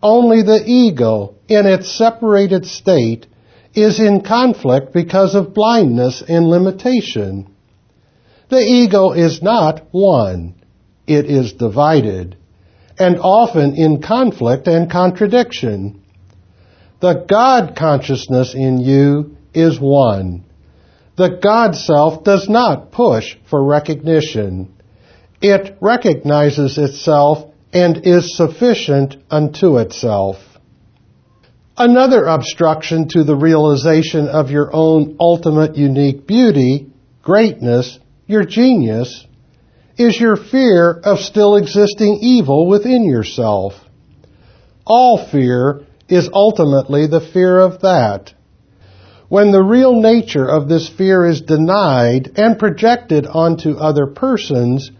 Only 0.01 0.43
the 0.43 0.63
ego, 0.65 1.35
in 1.47 1.65
its 1.65 1.91
separated 1.97 2.65
state, 2.65 3.27
is 3.73 3.99
in 3.99 4.21
conflict 4.21 4.93
because 4.93 5.35
of 5.35 5.53
blindness 5.53 6.23
and 6.27 6.49
limitation. 6.49 7.53
The 8.49 8.59
ego 8.59 9.11
is 9.11 9.41
not 9.41 9.87
one. 9.91 10.55
It 11.07 11.25
is 11.25 11.53
divided, 11.53 12.37
and 12.97 13.17
often 13.19 13.75
in 13.75 14.01
conflict 14.01 14.67
and 14.67 14.89
contradiction. 14.89 16.01
The 16.99 17.25
God 17.27 17.75
consciousness 17.75 18.53
in 18.53 18.79
you 18.79 19.37
is 19.53 19.79
one. 19.79 20.43
The 21.17 21.39
God 21.41 21.75
self 21.75 22.23
does 22.23 22.47
not 22.47 22.91
push 22.91 23.35
for 23.49 23.63
recognition. 23.63 24.73
It 25.41 25.77
recognizes 25.81 26.77
itself 26.77 27.51
and 27.73 28.05
is 28.05 28.37
sufficient 28.37 29.15
unto 29.29 29.77
itself. 29.77 30.37
Another 31.77 32.25
obstruction 32.25 33.07
to 33.09 33.23
the 33.23 33.35
realization 33.35 34.27
of 34.27 34.51
your 34.51 34.69
own 34.73 35.15
ultimate 35.19 35.75
unique 35.75 36.27
beauty, 36.27 36.87
greatness, 37.23 37.97
your 38.27 38.43
genius, 38.43 39.25
is 39.97 40.19
your 40.19 40.35
fear 40.35 40.91
of 40.91 41.19
still 41.19 41.55
existing 41.55 42.19
evil 42.21 42.67
within 42.67 43.03
yourself. 43.03 43.73
All 44.85 45.27
fear 45.31 45.81
is 46.07 46.29
ultimately 46.33 47.07
the 47.07 47.21
fear 47.21 47.59
of 47.59 47.81
that. 47.81 48.33
When 49.29 49.51
the 49.51 49.63
real 49.63 50.01
nature 50.01 50.45
of 50.45 50.67
this 50.67 50.89
fear 50.89 51.25
is 51.25 51.41
denied 51.41 52.31
and 52.35 52.59
projected 52.59 53.25
onto 53.25 53.77
other 53.77 54.07
persons, 54.07 54.91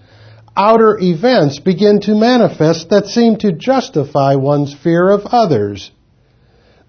outer 0.55 0.97
events 1.01 1.59
begin 1.59 1.99
to 2.01 2.15
manifest 2.15 2.89
that 2.89 3.07
seem 3.07 3.37
to 3.37 3.51
justify 3.51 4.35
one's 4.35 4.73
fear 4.73 5.09
of 5.09 5.25
others. 5.25 5.91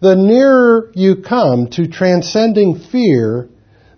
The 0.00 0.14
nearer 0.14 0.90
you 0.94 1.16
come 1.16 1.68
to 1.68 1.86
transcending 1.86 2.78
fear, 2.78 3.48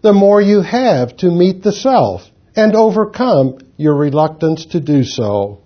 the 0.02 0.12
more 0.12 0.40
you 0.40 0.61
have 0.61 1.16
to 1.18 1.30
meet 1.30 1.62
the 1.62 1.73
self 1.73 2.30
and 2.56 2.75
overcome 2.75 3.58
your 3.76 3.94
reluctance 3.94 4.66
to 4.66 4.80
do 4.80 5.04
so. 5.04 5.61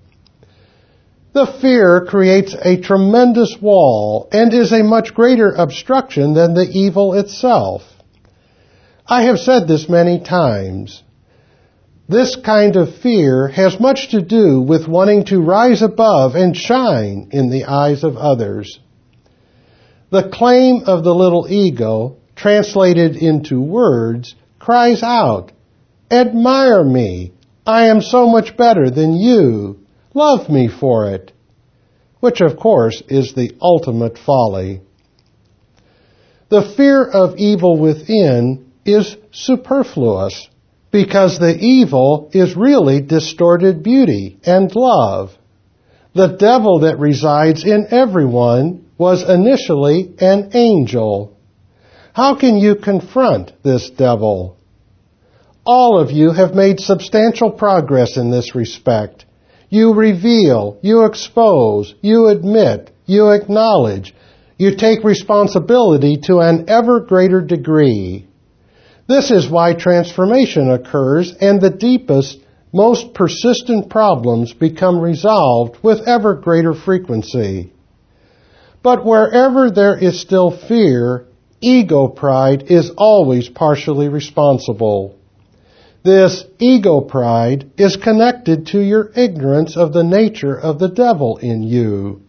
The 1.32 1.46
fear 1.60 2.06
creates 2.06 2.54
a 2.54 2.80
tremendous 2.80 3.56
wall 3.60 4.28
and 4.32 4.52
is 4.52 4.72
a 4.72 4.82
much 4.82 5.14
greater 5.14 5.50
obstruction 5.50 6.34
than 6.34 6.54
the 6.54 6.68
evil 6.68 7.14
itself. 7.14 7.82
I 9.06 9.22
have 9.24 9.38
said 9.38 9.68
this 9.68 9.88
many 9.88 10.20
times. 10.20 11.02
This 12.08 12.36
kind 12.36 12.76
of 12.76 12.96
fear 12.96 13.48
has 13.48 13.78
much 13.78 14.10
to 14.10 14.22
do 14.22 14.62
with 14.62 14.88
wanting 14.88 15.26
to 15.26 15.40
rise 15.40 15.82
above 15.82 16.34
and 16.34 16.56
shine 16.56 17.28
in 17.32 17.50
the 17.50 17.66
eyes 17.66 18.02
of 18.02 18.16
others. 18.16 18.80
The 20.10 20.30
claim 20.30 20.84
of 20.86 21.04
the 21.04 21.14
little 21.14 21.46
ego, 21.50 22.16
translated 22.34 23.16
into 23.16 23.60
words, 23.60 24.34
cries 24.58 25.02
out, 25.02 25.52
Admire 26.10 26.84
me. 26.84 27.32
I 27.66 27.88
am 27.88 28.00
so 28.00 28.28
much 28.28 28.56
better 28.56 28.90
than 28.90 29.14
you. 29.14 29.80
Love 30.14 30.48
me 30.48 30.68
for 30.68 31.10
it. 31.12 31.32
Which, 32.20 32.40
of 32.40 32.56
course, 32.56 33.02
is 33.08 33.34
the 33.34 33.52
ultimate 33.60 34.18
folly. 34.18 34.80
The 36.48 36.72
fear 36.76 37.04
of 37.04 37.36
evil 37.36 37.78
within 37.78 38.72
is 38.84 39.16
superfluous 39.32 40.48
because 40.90 41.38
the 41.38 41.56
evil 41.58 42.30
is 42.32 42.56
really 42.56 43.02
distorted 43.02 43.82
beauty 43.82 44.38
and 44.44 44.74
love. 44.74 45.30
The 46.14 46.36
devil 46.38 46.80
that 46.80 46.98
resides 46.98 47.64
in 47.64 47.88
everyone 47.90 48.86
was 48.96 49.28
initially 49.28 50.14
an 50.18 50.50
angel. 50.54 51.36
How 52.14 52.34
can 52.34 52.56
you 52.56 52.76
confront 52.76 53.52
this 53.62 53.90
devil? 53.90 54.57
All 55.70 56.00
of 56.00 56.10
you 56.10 56.30
have 56.30 56.54
made 56.54 56.80
substantial 56.80 57.50
progress 57.50 58.16
in 58.16 58.30
this 58.30 58.54
respect. 58.54 59.26
You 59.68 59.92
reveal, 59.92 60.78
you 60.80 61.04
expose, 61.04 61.94
you 62.00 62.28
admit, 62.28 62.90
you 63.04 63.28
acknowledge, 63.32 64.14
you 64.56 64.74
take 64.76 65.04
responsibility 65.04 66.16
to 66.22 66.38
an 66.38 66.70
ever 66.70 67.00
greater 67.00 67.42
degree. 67.42 68.26
This 69.06 69.30
is 69.30 69.50
why 69.50 69.74
transformation 69.74 70.70
occurs 70.70 71.34
and 71.38 71.60
the 71.60 71.68
deepest, 71.68 72.38
most 72.72 73.12
persistent 73.12 73.90
problems 73.90 74.54
become 74.54 74.98
resolved 74.98 75.76
with 75.82 76.08
ever 76.08 76.34
greater 76.36 76.72
frequency. 76.72 77.74
But 78.82 79.04
wherever 79.04 79.70
there 79.70 79.98
is 79.98 80.18
still 80.18 80.50
fear, 80.50 81.26
ego 81.60 82.08
pride 82.08 82.70
is 82.70 82.90
always 82.96 83.50
partially 83.50 84.08
responsible. 84.08 85.17
This 86.04 86.44
ego 86.58 87.00
pride 87.00 87.70
is 87.76 87.96
connected 87.96 88.66
to 88.68 88.80
your 88.80 89.10
ignorance 89.16 89.76
of 89.76 89.92
the 89.92 90.04
nature 90.04 90.58
of 90.58 90.78
the 90.78 90.88
devil 90.88 91.38
in 91.38 91.62
you. 91.62 92.22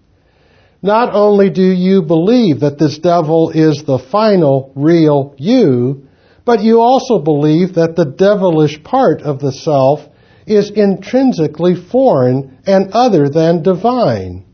Not 0.82 1.14
only 1.14 1.50
do 1.50 1.62
you 1.64 2.02
believe 2.02 2.62
that 2.62 2.80
this 2.80 2.98
devil 2.98 3.52
is 3.52 3.84
the 3.84 4.00
final, 4.00 4.72
real 4.76 5.36
you, 5.38 6.08
but 6.46 6.64
you 6.64 6.80
also 6.80 7.20
believe 7.20 7.76
that 7.76 7.96
the 7.96 8.06
devilish 8.06 8.82
part 8.84 9.22
of 9.22 9.40
the 9.40 9.52
self 9.52 10.08
is 10.48 10.72
intrinsically 10.72 11.76
foreign 11.76 12.58
and 12.66 12.92
other 12.92 13.30
than 13.30 13.62
divine. 13.62 14.46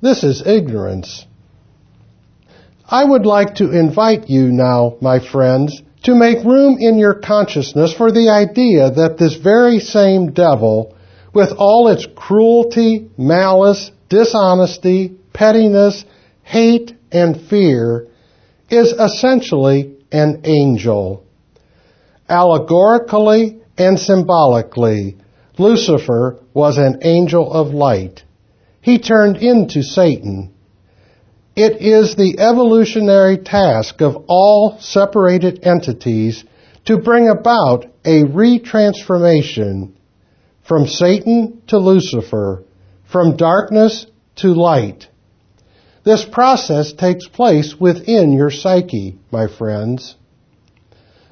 This 0.00 0.24
is 0.24 0.46
ignorance. 0.46 1.26
I 2.88 3.04
would 3.04 3.26
like 3.26 3.56
to 3.56 3.70
invite 3.70 4.30
you 4.30 4.50
now, 4.50 4.96
my 5.02 5.18
friends, 5.18 5.82
to 6.08 6.14
make 6.14 6.42
room 6.42 6.78
in 6.80 6.98
your 6.98 7.12
consciousness 7.12 7.92
for 7.92 8.10
the 8.10 8.30
idea 8.30 8.90
that 8.90 9.18
this 9.18 9.36
very 9.36 9.78
same 9.78 10.32
devil, 10.32 10.96
with 11.34 11.50
all 11.58 11.88
its 11.88 12.06
cruelty, 12.16 13.10
malice, 13.18 13.90
dishonesty, 14.08 15.18
pettiness, 15.34 16.06
hate, 16.44 16.94
and 17.12 17.38
fear, 17.50 18.08
is 18.70 18.90
essentially 18.92 19.98
an 20.10 20.40
angel. 20.44 21.26
Allegorically 22.26 23.60
and 23.76 24.00
symbolically, 24.00 25.18
Lucifer 25.58 26.40
was 26.54 26.78
an 26.78 27.00
angel 27.02 27.52
of 27.52 27.74
light. 27.74 28.22
He 28.80 28.98
turned 28.98 29.36
into 29.36 29.82
Satan. 29.82 30.54
It 31.60 31.82
is 31.82 32.14
the 32.14 32.38
evolutionary 32.38 33.36
task 33.36 34.00
of 34.00 34.26
all 34.28 34.78
separated 34.78 35.64
entities 35.64 36.44
to 36.84 36.98
bring 36.98 37.28
about 37.28 37.86
a 38.04 38.22
retransformation 38.22 39.90
from 40.62 40.86
Satan 40.86 41.60
to 41.66 41.78
Lucifer, 41.78 42.62
from 43.10 43.36
darkness 43.36 44.06
to 44.36 44.54
light. 44.54 45.08
This 46.04 46.24
process 46.24 46.92
takes 46.92 47.26
place 47.26 47.74
within 47.74 48.30
your 48.30 48.52
psyche, 48.52 49.18
my 49.32 49.48
friends. 49.48 50.14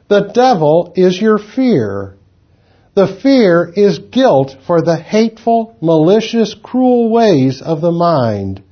The 0.09 0.33
devil 0.35 0.93
is 0.97 1.23
your 1.23 1.39
fear. 1.39 2.17
The 2.95 3.07
fear 3.23 3.73
is 3.77 4.01
guilt 4.01 4.57
for 4.67 4.83
the 4.83 4.97
hateful, 4.97 5.77
malicious, 5.81 6.53
cruel 6.61 7.13
ways 7.13 7.63
of 7.63 7.81
the 7.81 7.93
mind, 7.93 8.65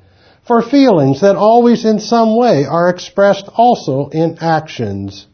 for 0.47 0.63
feelings 0.63 1.23
that 1.23 1.37
always 1.37 1.85
in 1.85 1.99
some 1.99 2.37
way 2.37 2.65
are 2.65 2.91
expressed 2.91 3.49
also 3.55 4.09
in 4.09 4.39
actions. 4.41 5.27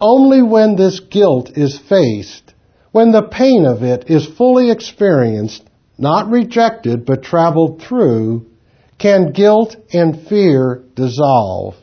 Only 0.00 0.42
when 0.42 0.76
this 0.76 1.00
guilt 1.00 1.50
is 1.56 1.78
faced, 1.78 2.54
when 2.92 3.12
the 3.12 3.22
pain 3.22 3.66
of 3.66 3.82
it 3.82 4.08
is 4.10 4.26
fully 4.26 4.70
experienced, 4.70 5.64
not 5.98 6.30
rejected 6.30 7.04
but 7.04 7.22
traveled 7.22 7.82
through, 7.82 8.46
can 8.98 9.32
guilt 9.32 9.76
and 9.92 10.26
fear 10.28 10.84
dissolve. 10.94 11.74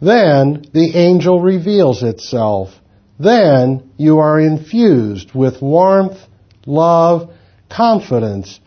Then 0.00 0.64
the 0.72 0.92
angel 0.94 1.40
reveals 1.40 2.02
itself. 2.02 2.70
Then 3.18 3.90
you 3.96 4.18
are 4.18 4.40
infused 4.40 5.34
with 5.34 5.62
warmth, 5.62 6.18
love, 6.66 7.30
confidence, 7.68 8.60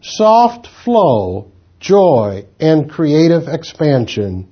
soft 0.00 0.68
flow, 0.84 1.52
joy, 1.84 2.46
and 2.58 2.90
creative 2.90 3.46
expansion. 3.46 4.48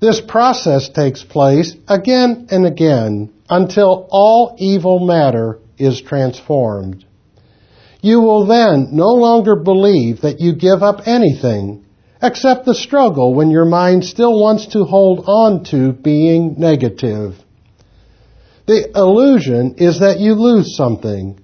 This 0.00 0.20
process 0.20 0.90
takes 0.90 1.24
place 1.24 1.74
again 1.88 2.48
and 2.50 2.66
again 2.66 3.32
until 3.48 4.06
all 4.10 4.54
evil 4.58 5.06
matter 5.06 5.58
is 5.78 6.02
transformed. 6.02 7.04
You 8.02 8.20
will 8.20 8.46
then 8.46 8.88
no 8.92 9.08
longer 9.08 9.56
believe 9.56 10.20
that 10.20 10.40
you 10.40 10.54
give 10.54 10.82
up 10.82 11.06
anything, 11.06 11.86
except 12.20 12.66
the 12.66 12.74
struggle 12.74 13.32
when 13.34 13.50
your 13.50 13.64
mind 13.64 14.04
still 14.04 14.38
wants 14.38 14.66
to 14.74 14.84
hold 14.84 15.24
on 15.26 15.64
to 15.70 15.92
being 15.92 16.56
negative. 16.58 17.36
The 18.66 18.90
illusion 18.94 19.76
is 19.78 20.00
that 20.00 20.20
you 20.20 20.34
lose 20.34 20.76
something. 20.76 21.42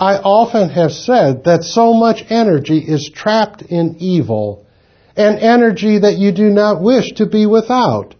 I 0.00 0.16
often 0.16 0.70
have 0.70 0.92
said 0.92 1.44
that 1.44 1.62
so 1.62 1.94
much 1.94 2.24
energy 2.28 2.78
is 2.78 3.10
trapped 3.14 3.62
in 3.62 3.96
evil, 4.00 4.66
an 5.16 5.38
energy 5.38 5.98
that 5.98 6.18
you 6.18 6.32
do 6.32 6.50
not 6.50 6.82
wish 6.82 7.12
to 7.14 7.26
be 7.26 7.46
without, 7.46 8.14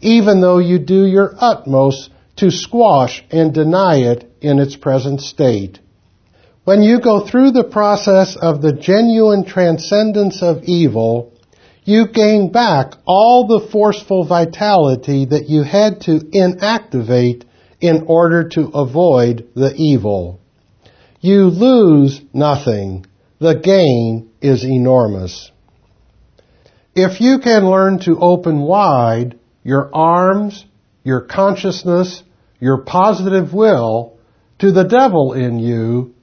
even 0.00 0.40
though 0.40 0.58
you 0.58 0.80
do 0.80 1.06
your 1.06 1.34
utmost 1.38 2.10
to 2.36 2.50
squash 2.50 3.24
and 3.30 3.54
deny 3.54 3.96
it 3.96 4.28
in 4.40 4.58
its 4.58 4.74
present 4.74 5.20
state. 5.20 5.78
When 6.64 6.82
you 6.82 7.00
go 7.00 7.20
through 7.20 7.52
the 7.52 7.64
process 7.64 8.36
of 8.36 8.60
the 8.60 8.72
genuine 8.72 9.44
transcendence 9.44 10.42
of 10.42 10.64
evil, 10.64 11.32
you 11.84 12.08
gain 12.08 12.50
back 12.50 12.94
all 13.06 13.46
the 13.46 13.68
forceful 13.70 14.24
vitality 14.24 15.26
that 15.26 15.48
you 15.48 15.62
had 15.62 16.00
to 16.02 16.20
inactivate 16.32 17.44
in 17.80 18.04
order 18.06 18.48
to 18.48 18.68
avoid 18.68 19.48
the 19.54 19.74
evil. 19.76 20.40
You 21.20 21.48
lose 21.48 22.20
nothing. 22.32 23.04
The 23.40 23.54
gain 23.54 24.30
is 24.40 24.64
enormous. 24.64 25.50
If 26.94 27.20
you 27.20 27.38
can 27.40 27.66
learn 27.66 27.98
to 28.00 28.18
open 28.18 28.60
wide 28.60 29.38
your 29.62 29.94
arms, 29.94 30.64
your 31.04 31.22
consciousness, 31.22 32.22
your 32.58 32.78
positive 32.84 33.52
will 33.52 34.18
to 34.60 34.72
the 34.72 34.84
devil 34.84 35.34
in 35.34 35.58
you, 35.58 36.14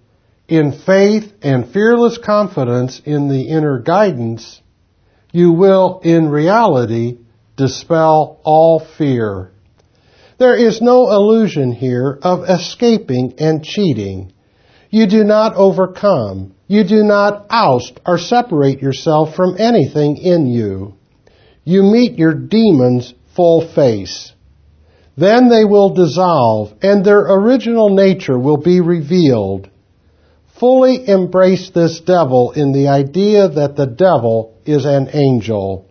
in 0.48 0.72
faith 0.72 1.32
and 1.42 1.72
fearless 1.72 2.18
confidence 2.18 3.02
in 3.06 3.28
the 3.28 3.50
inner 3.50 3.80
guidance, 3.80 4.62
you 5.32 5.52
will 5.52 6.00
in 6.04 6.30
reality 6.30 7.20
dispel 7.56 8.40
all 8.44 8.80
fear. 8.98 9.52
There 10.38 10.56
is 10.56 10.82
no 10.82 11.12
illusion 11.12 11.72
here 11.72 12.18
of 12.22 12.50
escaping 12.50 13.36
and 13.40 13.64
cheating. 13.64 14.34
You 14.90 15.08
do 15.08 15.24
not 15.24 15.56
overcome. 15.56 16.54
You 16.68 16.84
do 16.84 17.04
not 17.04 17.46
oust 17.50 18.00
or 18.06 18.18
separate 18.18 18.82
yourself 18.82 19.36
from 19.36 19.56
anything 19.58 20.18
in 20.18 20.48
you. 20.48 20.96
You 21.64 21.84
meet 21.84 22.18
your 22.18 22.34
demons 22.34 23.14
full 23.36 23.68
face. 23.74 24.32
Then 25.18 25.50
they 25.50 25.66
will 25.66 25.90
dissolve 25.90 26.74
and 26.82 27.04
their 27.04 27.20
original 27.20 27.90
nature 27.90 28.38
will 28.38 28.58
be 28.58 28.82
revealed. 28.82 29.70
Fully 30.60 31.08
embrace 31.08 31.70
this 31.70 32.00
devil 32.00 32.52
in 32.52 32.72
the 32.72 32.88
idea 32.88 33.48
that 33.48 33.76
the 33.76 33.86
devil 33.86 34.56
is 34.66 34.86
an 34.86 35.10
angel. 35.14 35.86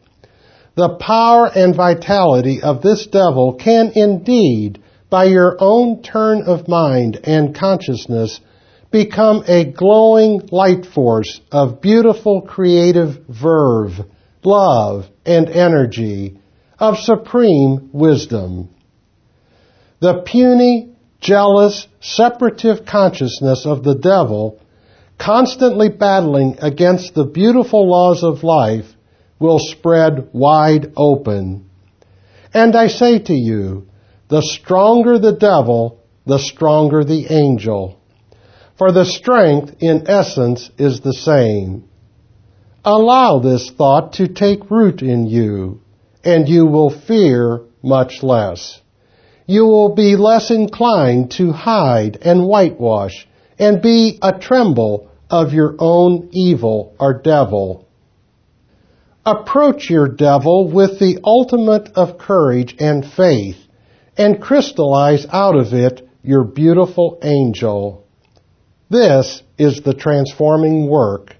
The 0.74 0.96
power 0.96 1.46
and 1.46 1.74
vitality 1.74 2.60
of 2.62 2.82
this 2.82 3.06
devil 3.06 3.54
can 3.54 3.92
indeed, 3.94 4.82
by 5.08 5.24
your 5.24 5.56
own 5.58 6.02
turn 6.02 6.42
of 6.42 6.68
mind 6.68 7.20
and 7.24 7.54
consciousness, 7.54 8.40
become 9.04 9.44
a 9.46 9.62
glowing 9.62 10.40
light 10.50 10.86
force 10.86 11.42
of 11.52 11.82
beautiful 11.82 12.40
creative 12.40 13.18
verve, 13.28 13.92
love, 14.42 15.04
and 15.26 15.50
energy, 15.50 16.40
of 16.78 16.96
supreme 16.96 17.90
wisdom. 17.92 18.70
The 20.00 20.22
puny, 20.24 20.94
jealous, 21.20 21.86
separative 22.00 22.86
consciousness 22.86 23.66
of 23.66 23.84
the 23.84 23.96
devil, 23.96 24.62
constantly 25.18 25.90
battling 25.90 26.56
against 26.62 27.14
the 27.14 27.26
beautiful 27.26 27.86
laws 27.86 28.24
of 28.24 28.44
life, 28.44 28.86
will 29.38 29.58
spread 29.58 30.30
wide 30.32 30.94
open. 30.96 31.68
And 32.54 32.74
I 32.74 32.86
say 32.86 33.18
to 33.18 33.34
you, 33.34 33.88
the 34.28 34.40
stronger 34.40 35.18
the 35.18 35.36
devil, 35.36 36.00
the 36.24 36.38
stronger 36.38 37.04
the 37.04 37.26
angel. 37.28 37.95
For 38.78 38.92
the 38.92 39.06
strength 39.06 39.76
in 39.80 40.08
essence 40.08 40.70
is 40.76 41.00
the 41.00 41.14
same. 41.14 41.84
Allow 42.84 43.38
this 43.38 43.70
thought 43.70 44.14
to 44.14 44.28
take 44.28 44.70
root 44.70 45.00
in 45.02 45.26
you, 45.26 45.80
and 46.22 46.48
you 46.48 46.66
will 46.66 46.90
fear 46.90 47.62
much 47.82 48.22
less. 48.22 48.80
You 49.46 49.64
will 49.64 49.94
be 49.94 50.16
less 50.16 50.50
inclined 50.50 51.30
to 51.32 51.52
hide 51.52 52.18
and 52.20 52.46
whitewash 52.46 53.26
and 53.58 53.80
be 53.80 54.18
a 54.20 54.38
tremble 54.38 55.08
of 55.30 55.52
your 55.52 55.74
own 55.78 56.28
evil 56.32 56.94
or 57.00 57.14
devil. 57.14 57.86
Approach 59.24 59.88
your 59.88 60.08
devil 60.08 60.68
with 60.70 60.98
the 60.98 61.18
ultimate 61.24 61.90
of 61.96 62.18
courage 62.18 62.76
and 62.78 63.04
faith 63.04 63.56
and 64.16 64.40
crystallize 64.40 65.26
out 65.32 65.56
of 65.56 65.72
it 65.72 66.08
your 66.22 66.44
beautiful 66.44 67.18
angel. 67.22 68.05
This 68.88 69.42
is 69.58 69.80
the 69.80 69.94
transforming 69.94 70.88
work. 70.88 71.34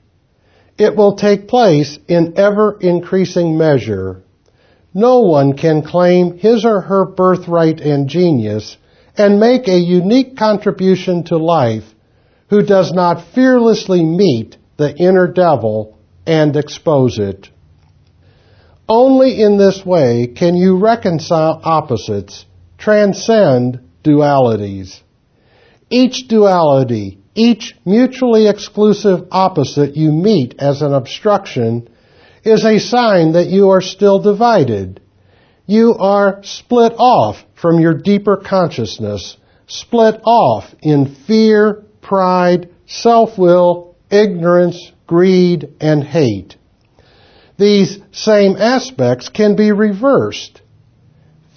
It 0.78 0.96
will 0.96 1.16
take 1.16 1.48
place 1.48 1.98
in 2.08 2.34
ever 2.36 2.76
increasing 2.80 3.56
measure. 3.56 4.22
No 4.92 5.20
one 5.20 5.56
can 5.56 5.82
claim 5.82 6.38
his 6.38 6.64
or 6.64 6.80
her 6.80 7.04
birthright 7.04 7.80
and 7.80 8.08
genius 8.08 8.76
and 9.16 9.40
make 9.40 9.68
a 9.68 9.78
unique 9.78 10.36
contribution 10.36 11.24
to 11.24 11.36
life 11.36 11.84
who 12.50 12.62
does 12.62 12.92
not 12.92 13.32
fearlessly 13.34 14.04
meet 14.04 14.56
the 14.76 14.94
inner 14.96 15.26
devil 15.26 15.98
and 16.26 16.56
expose 16.56 17.18
it. 17.18 17.48
Only 18.88 19.40
in 19.40 19.56
this 19.56 19.84
way 19.84 20.28
can 20.28 20.56
you 20.56 20.78
reconcile 20.78 21.60
opposites, 21.62 22.44
transcend 22.78 23.80
dualities. 24.04 25.00
Each 25.90 26.28
duality, 26.28 27.18
each 27.36 27.76
mutually 27.84 28.48
exclusive 28.48 29.28
opposite 29.30 29.96
you 29.96 30.12
meet 30.12 30.56
as 30.58 30.82
an 30.82 30.92
obstruction 30.92 31.88
is 32.44 32.64
a 32.64 32.80
sign 32.80 33.32
that 33.32 33.48
you 33.48 33.70
are 33.70 33.80
still 33.80 34.18
divided. 34.18 35.00
You 35.66 35.94
are 35.94 36.42
split 36.42 36.92
off 36.98 37.44
from 37.54 37.80
your 37.80 37.94
deeper 37.94 38.36
consciousness, 38.36 39.36
split 39.66 40.20
off 40.24 40.74
in 40.80 41.14
fear, 41.26 41.84
pride, 42.00 42.70
self-will, 42.86 43.96
ignorance, 44.10 44.92
greed, 45.06 45.74
and 45.80 46.02
hate 46.02 46.56
these 47.58 47.98
same 48.12 48.56
aspects 48.56 49.28
can 49.28 49.56
be 49.56 49.72
reversed. 49.72 50.60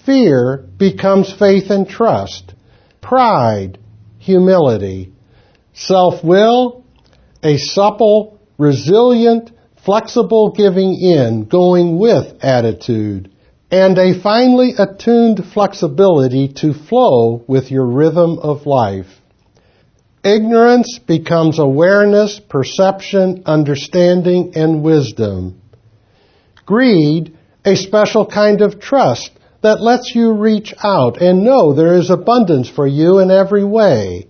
Fear 0.06 0.66
becomes 0.78 1.32
faith 1.32 1.70
and 1.70 1.88
trust. 1.88 2.54
Pride, 3.02 3.78
humility. 4.18 5.14
Self-will, 5.80 6.84
a 7.42 7.58
supple, 7.58 8.38
resilient, 8.58 9.52
flexible 9.86 10.52
giving 10.52 10.94
in, 11.00 11.46
going 11.46 11.98
with 11.98 12.44
attitude. 12.44 13.32
And 13.72 13.98
a 13.98 14.20
finely 14.22 14.74
attuned 14.78 15.46
flexibility 15.54 16.50
to 16.58 16.74
flow 16.74 17.44
with 17.48 17.72
your 17.72 17.86
rhythm 17.86 18.40
of 18.40 18.66
life. 18.66 19.08
Ignorance 20.24 21.00
becomes 21.00 21.60
awareness, 21.60 22.42
perception, 22.50 23.44
understanding, 23.46 24.52
and 24.56 24.84
wisdom. 24.84 25.62
Greed, 26.66 27.38
a 27.64 27.76
special 27.76 28.26
kind 28.26 28.62
of 28.62 28.82
trust 28.82 29.32
that 29.62 29.82
lets 29.82 30.14
you 30.14 30.34
reach 30.34 30.74
out 30.84 31.22
and 31.22 31.44
know 31.44 31.74
there 31.74 31.96
is 31.96 32.10
abundance 32.10 32.70
for 32.70 32.86
you 32.86 33.20
in 33.20 33.32
every 33.32 33.64
way. 33.64 34.29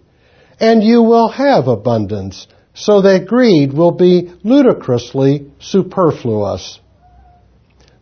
And 0.60 0.84
you 0.84 1.04
will 1.04 1.30
have 1.30 1.68
abundance, 1.68 2.48
so 2.74 3.02
that 3.02 3.28
greed 3.28 3.74
will 3.74 3.92
be 3.92 4.32
ludicrously 4.44 5.52
superfluous. 5.60 6.80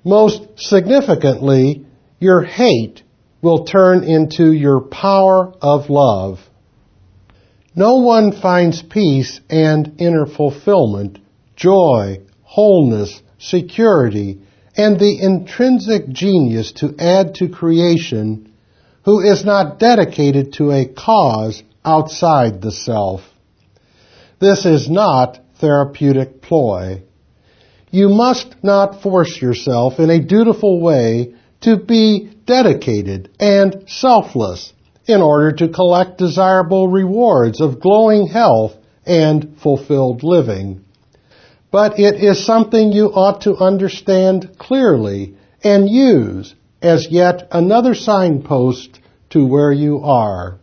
Most 0.04 0.42
significantly, 0.56 1.86
your 2.20 2.44
hate 2.44 3.04
will 3.42 3.66
turn 3.66 4.04
into 4.04 4.52
your 4.52 4.82
power 4.82 5.54
of 5.62 5.90
love. 5.90 6.40
No 7.76 7.98
one 7.98 8.32
finds 8.32 8.82
peace 8.82 9.40
and 9.50 9.96
inner 10.00 10.26
fulfillment, 10.26 11.20
joy, 11.56 12.22
wholeness, 12.42 13.22
security, 13.38 14.40
and 14.76 15.00
the 15.00 15.20
intrinsic 15.22 16.10
genius 16.10 16.72
to 16.74 16.96
add 16.98 17.36
to 17.36 17.50
creation 17.50 18.52
who 19.04 19.22
is 19.22 19.46
not 19.46 19.80
dedicated 19.80 20.54
to 20.54 20.72
a 20.72 20.86
cause 20.86 21.62
outside 21.88 22.62
the 22.62 22.72
self. 22.72 23.22
This 24.40 24.66
is 24.66 24.90
not 24.90 25.40
therapeutic 25.62 26.42
ploy. 26.42 27.04
You 27.90 28.10
must 28.10 28.56
not 28.62 29.02
force 29.02 29.42
yourself 29.42 30.00
in 30.00 30.10
a 30.10 30.20
dutiful 30.36 30.82
way 30.82 31.34
to 31.62 31.78
be 31.78 32.30
dedicated 32.46 33.30
and 33.40 33.86
selfless 33.88 34.74
in 35.08 35.22
order 35.22 35.54
to 35.54 35.70
collect 35.70 36.18
desirable 36.18 36.90
rewards 36.90 37.62
of 37.62 37.80
glowing 37.80 38.28
health 38.28 38.74
and 39.06 39.58
fulfilled 39.64 40.22
living. 40.24 40.84
but 41.72 42.00
it 42.00 42.16
is 42.24 42.46
something 42.46 42.92
you 42.92 43.08
ought 43.08 43.42
to 43.42 43.56
understand 43.58 44.58
clearly 44.58 45.36
and 45.64 45.90
use 45.90 46.56
as 46.82 47.08
yet 47.10 47.48
another 47.52 47.94
signpost 47.94 49.00
to 49.30 49.46
where 49.46 49.72
you 49.72 50.00
are. 50.00 50.58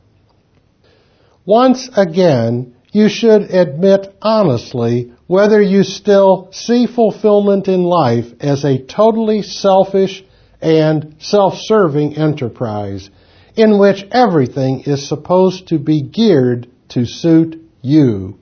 Once 1.46 1.90
again, 1.96 2.74
you 2.92 3.08
should 3.08 3.42
admit 3.42 4.16
honestly 4.22 5.12
whether 5.26 5.60
you 5.60 5.82
still 5.82 6.48
see 6.52 6.86
fulfillment 6.86 7.68
in 7.68 7.82
life 7.82 8.26
as 8.40 8.64
a 8.64 8.82
totally 8.84 9.42
selfish 9.42 10.24
and 10.62 11.16
self-serving 11.18 12.16
enterprise 12.16 13.10
in 13.56 13.78
which 13.78 14.04
everything 14.10 14.82
is 14.86 15.06
supposed 15.06 15.68
to 15.68 15.78
be 15.78 16.02
geared 16.02 16.66
to 16.88 17.04
suit 17.04 17.60
you. 17.82 18.38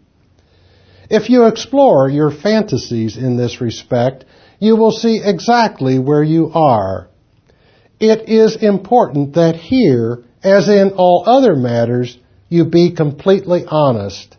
If 1.11 1.29
you 1.29 1.47
explore 1.47 2.09
your 2.09 2.31
fantasies 2.31 3.17
in 3.17 3.37
this 3.37 3.61
respect, 3.61 4.25
you 4.61 4.77
will 4.77 4.93
see 4.93 5.21
exactly 5.23 5.99
where 5.99 6.23
you 6.23 6.53
are. 6.55 7.09
It 7.99 8.29
is 8.29 8.57
important 8.57 9.35
that 9.35 9.57
here, 9.57 10.23
as 10.43 10.69
in 10.69 10.93
all 10.97 11.25
other 11.27 11.57
matters, 11.57 12.17
you 12.53 12.67
be 12.67 12.93
completely 12.93 13.65
honest. 13.67 14.37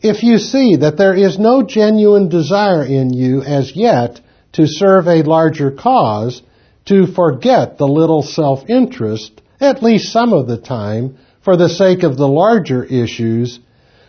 If 0.00 0.22
you 0.22 0.38
see 0.38 0.76
that 0.76 0.96
there 0.96 1.14
is 1.14 1.38
no 1.38 1.62
genuine 1.62 2.28
desire 2.28 2.84
in 2.84 3.12
you 3.12 3.42
as 3.42 3.76
yet 3.76 4.20
to 4.52 4.66
serve 4.66 5.06
a 5.06 5.22
larger 5.22 5.70
cause, 5.70 6.42
to 6.86 7.06
forget 7.06 7.78
the 7.78 7.86
little 7.86 8.22
self-interest, 8.22 9.40
at 9.60 9.82
least 9.82 10.12
some 10.12 10.32
of 10.32 10.48
the 10.48 10.58
time, 10.58 11.18
for 11.42 11.56
the 11.56 11.68
sake 11.68 12.02
of 12.02 12.16
the 12.16 12.28
larger 12.28 12.84
issues, 12.84 13.60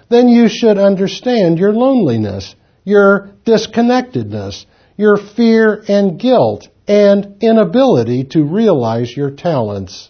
then 0.09 0.27
you 0.27 0.47
should 0.47 0.77
understand 0.77 1.57
your 1.57 1.73
loneliness, 1.73 2.55
your 2.83 3.29
disconnectedness, 3.45 4.65
your 4.97 5.17
fear 5.17 5.83
and 5.87 6.19
guilt, 6.19 6.67
and 6.87 7.37
inability 7.41 8.23
to 8.25 8.43
realize 8.43 9.15
your 9.15 9.31
talents. 9.31 10.09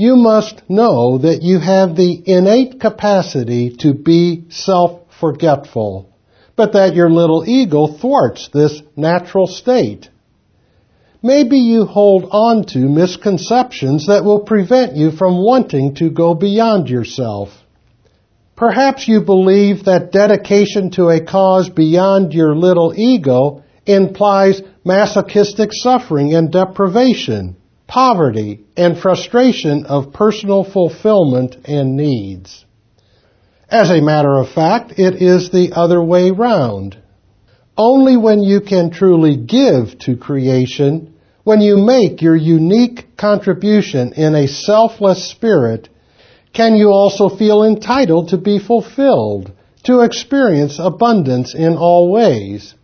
You 0.00 0.16
must 0.16 0.62
know 0.66 1.18
that 1.18 1.42
you 1.42 1.58
have 1.58 1.94
the 1.94 2.22
innate 2.24 2.80
capacity 2.80 3.76
to 3.80 3.92
be 3.92 4.44
self-forgetful, 4.48 6.08
but 6.56 6.72
that 6.72 6.94
your 6.94 7.10
little 7.10 7.44
ego 7.46 7.86
thwarts 7.86 8.48
this 8.48 8.80
natural 8.96 9.46
state. 9.46 10.08
Maybe 11.22 11.58
you 11.58 11.84
hold 11.84 12.30
on 12.30 12.64
to 12.68 12.78
misconceptions 12.78 14.06
that 14.06 14.24
will 14.24 14.40
prevent 14.40 14.96
you 14.96 15.10
from 15.10 15.44
wanting 15.44 15.96
to 15.96 16.08
go 16.08 16.32
beyond 16.32 16.88
yourself. 16.88 17.50
Perhaps 18.56 19.06
you 19.06 19.20
believe 19.20 19.84
that 19.84 20.12
dedication 20.12 20.92
to 20.92 21.10
a 21.10 21.22
cause 21.22 21.68
beyond 21.68 22.32
your 22.32 22.56
little 22.56 22.94
ego 22.96 23.64
implies 23.84 24.62
masochistic 24.82 25.68
suffering 25.74 26.32
and 26.32 26.50
deprivation, 26.50 27.56
poverty, 27.90 28.64
and 28.76 28.96
frustration 28.96 29.84
of 29.84 30.12
personal 30.12 30.62
fulfillment 30.62 31.56
and 31.64 31.96
needs. 31.96 32.64
As 33.68 33.90
a 33.90 34.00
matter 34.00 34.38
of 34.38 34.48
fact, 34.48 34.92
it 34.96 35.20
is 35.20 35.50
the 35.50 35.72
other 35.74 36.00
way 36.00 36.30
round. 36.30 36.96
Only 37.76 38.16
when 38.16 38.44
you 38.44 38.60
can 38.60 38.92
truly 38.92 39.36
give 39.36 39.98
to 40.00 40.16
creation, 40.16 41.14
when 41.42 41.60
you 41.60 41.78
make 41.78 42.22
your 42.22 42.36
unique 42.36 43.16
contribution 43.16 44.12
in 44.12 44.36
a 44.36 44.46
selfless 44.46 45.28
spirit, 45.28 45.88
can 46.52 46.76
you 46.76 46.90
also 46.90 47.28
feel 47.28 47.64
entitled 47.64 48.28
to 48.28 48.38
be 48.38 48.60
fulfilled, 48.60 49.50
to 49.82 50.02
experience 50.02 50.78
abundance 50.78 51.56
in 51.56 51.76
all 51.76 52.08
ways. 52.08 52.74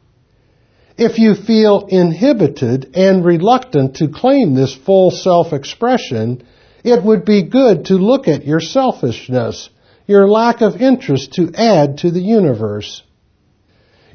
If 0.98 1.18
you 1.18 1.34
feel 1.34 1.86
inhibited 1.88 2.92
and 2.94 3.24
reluctant 3.24 3.96
to 3.96 4.08
claim 4.08 4.54
this 4.54 4.74
full 4.74 5.10
self-expression, 5.10 6.42
it 6.84 7.04
would 7.04 7.26
be 7.26 7.42
good 7.42 7.86
to 7.86 7.94
look 7.94 8.28
at 8.28 8.46
your 8.46 8.60
selfishness, 8.60 9.68
your 10.06 10.28
lack 10.28 10.60
of 10.62 10.80
interest 10.80 11.32
to 11.34 11.52
add 11.54 11.98
to 11.98 12.10
the 12.10 12.22
universe. 12.22 13.02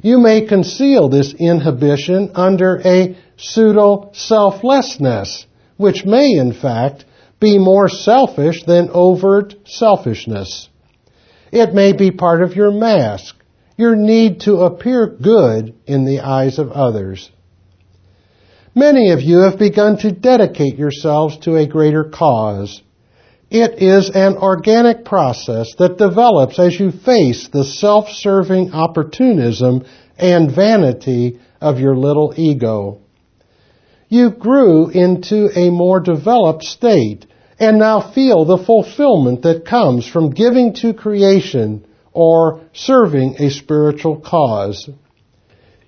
You 0.02 0.18
may 0.18 0.48
conceal 0.48 1.10
this 1.10 1.36
inhibition 1.36 2.32
under 2.34 2.82
a 2.84 3.16
pseudo-selflessness, 3.38 5.46
which 5.78 6.04
may 6.06 6.32
in 6.32 6.54
fact 6.54 7.06
be 7.40 7.60
more 7.60 7.90
selfish 7.90 8.64
than 8.64 8.90
overt 8.92 9.54
selfishness. 9.66 10.68
It 11.52 11.76
may 11.76 11.94
be 11.94 12.10
part 12.10 12.42
of 12.42 12.56
your 12.56 12.72
mask, 12.72 13.36
your 13.82 13.96
need 13.96 14.42
to 14.42 14.58
appear 14.58 15.08
good 15.08 15.74
in 15.88 16.06
the 16.06 16.20
eyes 16.20 16.60
of 16.60 16.72
others. 16.72 17.32
Many 18.76 19.10
of 19.10 19.22
you 19.22 19.40
have 19.40 19.58
begun 19.58 19.98
to 19.98 20.12
dedicate 20.12 20.78
yourselves 20.78 21.40
to 21.40 21.56
a 21.56 21.68
greater 21.68 22.04
cause. 22.04 22.82
It 23.50 23.82
is 23.82 24.12
an 24.12 24.38
organic 24.38 25.04
process 25.04 25.74
that 25.80 25.98
develops 25.98 26.60
as 26.60 26.80
you 26.80 26.92
face 26.92 27.50
the 27.50 27.66
self-serving 27.66 28.72
opportunism 28.72 29.84
and 30.16 30.56
vanity 30.56 31.40
of 31.60 31.80
your 31.80 31.98
little 31.98 32.36
ego. 32.38 33.02
You 34.10 34.30
grew 34.30 34.90
into 34.90 35.50
a 35.58 35.72
more 35.72 36.00
developed 36.00 36.64
state 36.64 37.26
and 37.60 37.80
now 37.80 38.00
feel 38.14 38.46
the 38.46 38.64
fulfillment 38.64 39.42
that 39.42 39.66
comes 39.66 40.08
from 40.08 40.30
giving 40.30 40.76
to 40.76 40.94
creation 40.94 41.86
or 42.14 42.62
serving 42.74 43.36
a 43.40 43.50
spiritual 43.50 44.20
cause. 44.20 44.90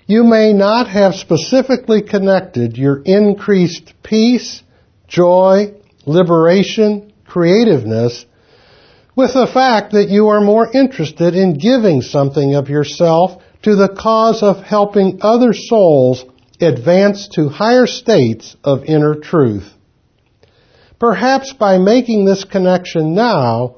You 0.05 0.23
may 0.23 0.53
not 0.53 0.87
have 0.87 1.15
specifically 1.15 2.01
connected 2.01 2.77
your 2.77 3.01
increased 3.03 3.93
peace, 4.03 4.61
joy, 5.07 5.73
liberation, 6.05 7.13
creativeness 7.25 8.25
with 9.15 9.33
the 9.33 9.47
fact 9.47 9.93
that 9.93 10.09
you 10.09 10.27
are 10.29 10.41
more 10.41 10.69
interested 10.71 11.35
in 11.35 11.57
giving 11.57 12.01
something 12.01 12.55
of 12.55 12.69
yourself 12.69 13.41
to 13.61 13.75
the 13.75 13.89
cause 13.89 14.43
of 14.43 14.63
helping 14.63 15.19
other 15.21 15.53
souls 15.53 16.25
advance 16.59 17.27
to 17.29 17.49
higher 17.49 17.87
states 17.87 18.55
of 18.63 18.83
inner 18.85 19.15
truth. 19.15 19.71
Perhaps 20.99 21.53
by 21.53 21.77
making 21.77 22.25
this 22.25 22.43
connection 22.43 23.13
now, 23.13 23.75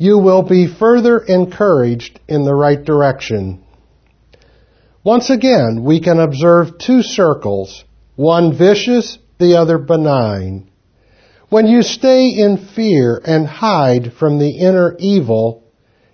you 0.00 0.16
will 0.16 0.42
be 0.42 0.66
further 0.66 1.18
encouraged 1.18 2.18
in 2.26 2.42
the 2.42 2.54
right 2.54 2.82
direction. 2.82 3.62
Once 5.04 5.28
again, 5.28 5.84
we 5.84 6.00
can 6.00 6.18
observe 6.18 6.78
two 6.78 7.02
circles, 7.02 7.84
one 8.16 8.56
vicious, 8.56 9.18
the 9.38 9.58
other 9.58 9.76
benign. 9.76 10.70
When 11.50 11.66
you 11.66 11.82
stay 11.82 12.30
in 12.30 12.56
fear 12.74 13.20
and 13.22 13.46
hide 13.46 14.14
from 14.14 14.38
the 14.38 14.48
inner 14.50 14.96
evil, 14.98 15.64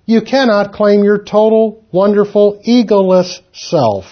you 0.04 0.20
cannot 0.20 0.72
claim 0.72 1.04
your 1.04 1.22
total, 1.22 1.84
wonderful, 1.92 2.60
egoless 2.66 3.38
self. 3.52 4.06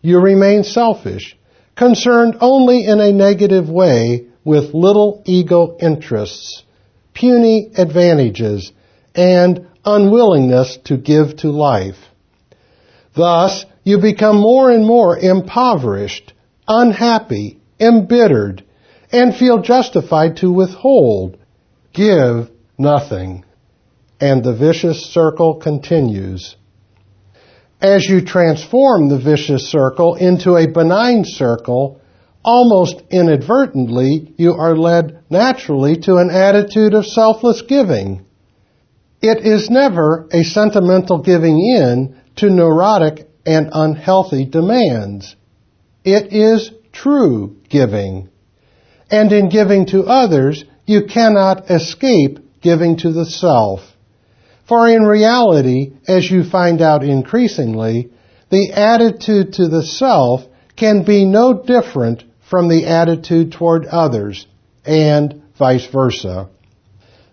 You 0.00 0.20
remain 0.20 0.62
selfish, 0.62 1.36
concerned 1.74 2.36
only 2.40 2.86
in 2.86 3.00
a 3.00 3.12
negative 3.12 3.68
way 3.68 4.28
with 4.44 4.74
little 4.74 5.24
ego 5.26 5.76
interests, 5.80 6.62
puny 7.14 7.70
advantages, 7.76 8.72
and 9.14 9.66
unwillingness 9.84 10.78
to 10.84 10.96
give 10.96 11.36
to 11.38 11.50
life. 11.50 11.98
Thus, 13.14 13.64
you 13.82 13.98
become 13.98 14.38
more 14.38 14.70
and 14.70 14.86
more 14.86 15.18
impoverished, 15.18 16.32
unhappy, 16.68 17.60
embittered, 17.78 18.64
and 19.10 19.34
feel 19.34 19.62
justified 19.62 20.36
to 20.38 20.52
withhold, 20.52 21.38
give 21.92 22.50
nothing. 22.78 23.44
And 24.20 24.44
the 24.44 24.54
vicious 24.54 25.06
circle 25.06 25.56
continues. 25.56 26.56
As 27.80 28.04
you 28.04 28.20
transform 28.24 29.08
the 29.08 29.18
vicious 29.18 29.68
circle 29.70 30.14
into 30.14 30.56
a 30.56 30.68
benign 30.68 31.24
circle, 31.24 31.99
almost 32.44 33.02
inadvertently, 33.10 34.34
you 34.36 34.52
are 34.52 34.76
led 34.76 35.24
naturally 35.30 35.96
to 35.96 36.16
an 36.16 36.30
attitude 36.30 36.94
of 36.94 37.06
selfless 37.06 37.62
giving. 37.62 38.24
It 39.20 39.44
is 39.46 39.68
never 39.68 40.28
a 40.32 40.42
sentimental 40.42 41.18
giving 41.18 41.58
in 41.58 42.16
to 42.36 42.48
neurotic 42.48 43.28
and 43.44 43.68
unhealthy 43.72 44.46
demands. 44.46 45.36
It 46.04 46.32
is 46.32 46.70
true 46.92 47.56
giving 47.68 48.30
and 49.10 49.32
in 49.32 49.48
giving 49.48 49.86
to 49.86 50.04
others, 50.04 50.64
you 50.86 51.06
cannot 51.06 51.70
escape 51.70 52.38
giving 52.60 52.96
to 52.98 53.12
the 53.12 53.26
self. 53.26 53.80
For 54.68 54.88
in 54.88 55.02
reality, 55.02 55.92
as 56.06 56.30
you 56.30 56.44
find 56.44 56.80
out 56.80 57.02
increasingly, 57.02 58.10
the 58.50 58.72
attitude 58.72 59.54
to 59.54 59.68
the 59.68 59.82
self 59.82 60.42
can 60.76 61.04
be 61.04 61.24
no 61.24 61.62
different 61.62 62.24
from 62.50 62.68
the 62.68 62.86
attitude 62.86 63.52
toward 63.52 63.86
others, 63.86 64.46
and 64.84 65.42
vice 65.56 65.86
versa. 65.86 66.48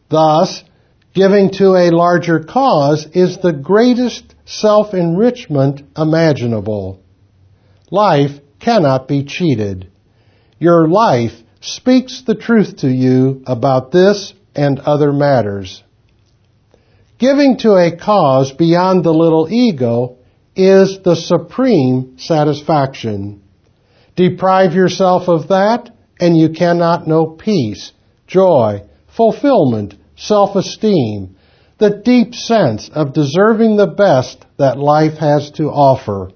Thus, 0.10 0.64
Giving 1.18 1.50
to 1.54 1.76
a 1.76 1.90
larger 1.90 2.42
cause 2.42 3.08
is 3.12 3.40
the 3.40 3.52
greatest 3.52 4.36
self-enrichment 4.46 5.82
imaginable. 5.98 7.02
Life 7.90 8.40
cannot 8.60 9.08
be 9.08 9.26
cheated. 9.26 9.90
Your 10.60 10.88
life 10.88 11.32
speaks 11.60 12.22
the 12.22 12.36
truth 12.36 12.78
to 12.82 12.88
you 12.88 13.42
about 13.48 13.92
this 13.92 14.32
and 14.54 14.78
other 14.78 15.12
matters. 15.12 15.84
Giving 17.18 17.58
to 17.62 17.72
a 17.72 17.98
cause 17.98 18.52
beyond 18.52 19.04
the 19.04 19.12
little 19.12 19.52
ego 19.52 20.18
is 20.56 21.00
the 21.04 21.16
supreme 21.16 22.20
satisfaction. 22.20 23.42
Deprive 24.18 24.74
yourself 24.74 25.30
of 25.30 25.50
that 25.50 25.92
and 26.20 26.36
you 26.36 26.50
cannot 26.50 27.08
know 27.08 27.28
peace, 27.28 27.94
joy, 28.26 28.82
fulfillment, 29.16 29.94
self-esteem, 30.16 31.36
the 31.78 32.02
deep 32.04 32.34
sense 32.34 32.90
of 32.92 33.14
deserving 33.14 33.78
the 33.78 33.86
best 33.86 34.44
that 34.58 34.80
life 34.80 35.20
has 35.20 35.52
to 35.52 35.66
offer. 35.66 36.32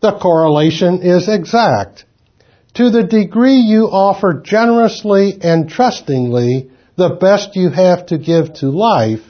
The 0.00 0.18
correlation 0.18 1.02
is 1.02 1.28
exact. 1.28 2.06
To 2.74 2.88
the 2.88 3.04
degree 3.04 3.58
you 3.58 3.84
offer 3.84 4.40
generously 4.42 5.36
and 5.42 5.68
trustingly 5.68 6.70
the 6.96 7.16
best 7.20 7.54
you 7.54 7.68
have 7.68 8.06
to 8.06 8.16
give 8.16 8.54
to 8.54 8.70
life, 8.70 9.20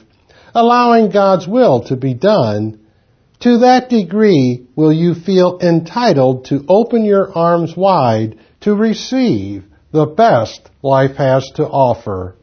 allowing 0.53 1.09
God's 1.09 1.45
will 1.45 1.81
to 1.87 1.97
be 1.97 2.13
done, 2.13 2.84
to 3.45 3.59
that 3.59 3.89
degree 3.89 4.65
will 4.75 4.91
you 4.91 5.13
feel 5.13 5.59
entitled 5.61 6.45
to 6.45 6.65
open 6.67 7.05
your 7.05 7.31
arms 7.37 7.77
wide 7.77 8.39
to 8.61 8.73
receive 8.73 9.63
the 9.91 10.07
best 10.07 10.67
life 10.81 11.15
has 11.17 11.47
to 11.53 11.63
offer. 11.63 12.35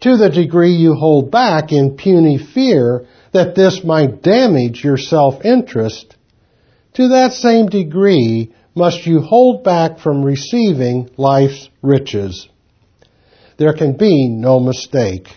To 0.00 0.16
the 0.16 0.30
degree 0.30 0.76
you 0.76 0.94
hold 0.94 1.30
back 1.30 1.72
in 1.72 1.98
puny 1.98 2.38
fear 2.38 3.04
that 3.34 3.54
this 3.54 3.84
might 3.84 4.22
damage 4.22 4.82
your 4.82 4.96
self-interest, 4.96 6.16
to 6.94 7.08
that 7.08 7.34
same 7.34 7.66
degree 7.66 8.54
must 8.74 9.06
you 9.06 9.20
hold 9.20 9.62
back 9.62 9.98
from 9.98 10.24
receiving 10.24 11.10
life's 11.18 11.68
riches. 11.82 12.48
There 13.58 13.74
can 13.74 13.98
be 13.98 14.30
no 14.30 14.58
mistake. 14.58 15.28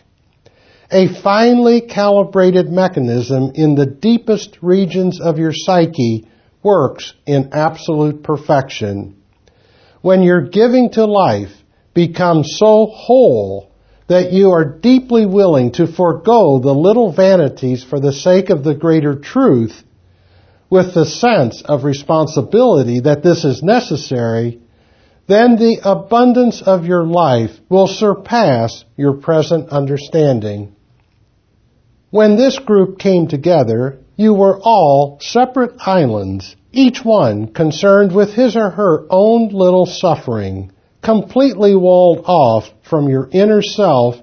A 0.94 1.08
finely 1.08 1.80
calibrated 1.80 2.70
mechanism 2.70 3.54
in 3.56 3.76
the 3.76 3.86
deepest 3.86 4.58
regions 4.62 5.22
of 5.22 5.38
your 5.38 5.54
psyche 5.54 6.28
works 6.62 7.14
in 7.26 7.52
absolute 7.54 8.24
perfection. 8.24 9.16
When 10.02 10.22
your 10.22 10.50
giving 10.50 10.90
to 10.92 11.06
life 11.06 11.54
becomes 11.94 12.58
so 12.58 12.88
whole 12.88 13.72
that 14.08 14.34
you 14.34 14.52
are 14.52 14.66
deeply 14.66 15.26
willing 15.26 15.72
to 15.74 15.88
forego 15.88 16.60
the 16.60 16.74
little 16.74 17.14
vanities 17.14 17.86
for 17.86 18.02
the 18.02 18.12
sake 18.12 18.50
of 18.50 18.66
the 18.66 18.76
greater 18.76 19.16
truth, 19.16 19.84
with 20.70 20.94
the 20.94 21.06
sense 21.06 21.62
of 21.62 21.86
responsibility 21.86 23.00
that 23.00 23.24
this 23.24 23.46
is 23.46 23.64
necessary, 23.64 24.60
then 25.28 25.56
the 25.56 25.80
abundance 25.86 26.62
of 26.62 26.86
your 26.86 27.06
life 27.06 27.52
will 27.70 27.88
surpass 27.88 28.84
your 28.98 29.14
present 29.14 29.70
understanding. 29.70 30.76
When 32.12 32.36
this 32.36 32.60
group 32.60 33.00
came 33.00 33.28
together, 33.28 34.00
you 34.18 34.34
were 34.34 34.60
all 34.62 35.18
separate 35.22 35.76
islands, 35.80 36.58
each 36.74 37.06
one 37.06 37.48
concerned 37.48 38.14
with 38.14 38.34
his 38.34 38.58
or 38.58 38.70
her 38.70 39.06
own 39.10 39.48
little 39.48 39.86
suffering, 39.86 40.74
completely 41.02 41.74
walled 41.74 42.26
off 42.26 42.70
from 42.84 43.08
your 43.08 43.30
inner 43.32 43.62
self, 43.62 44.16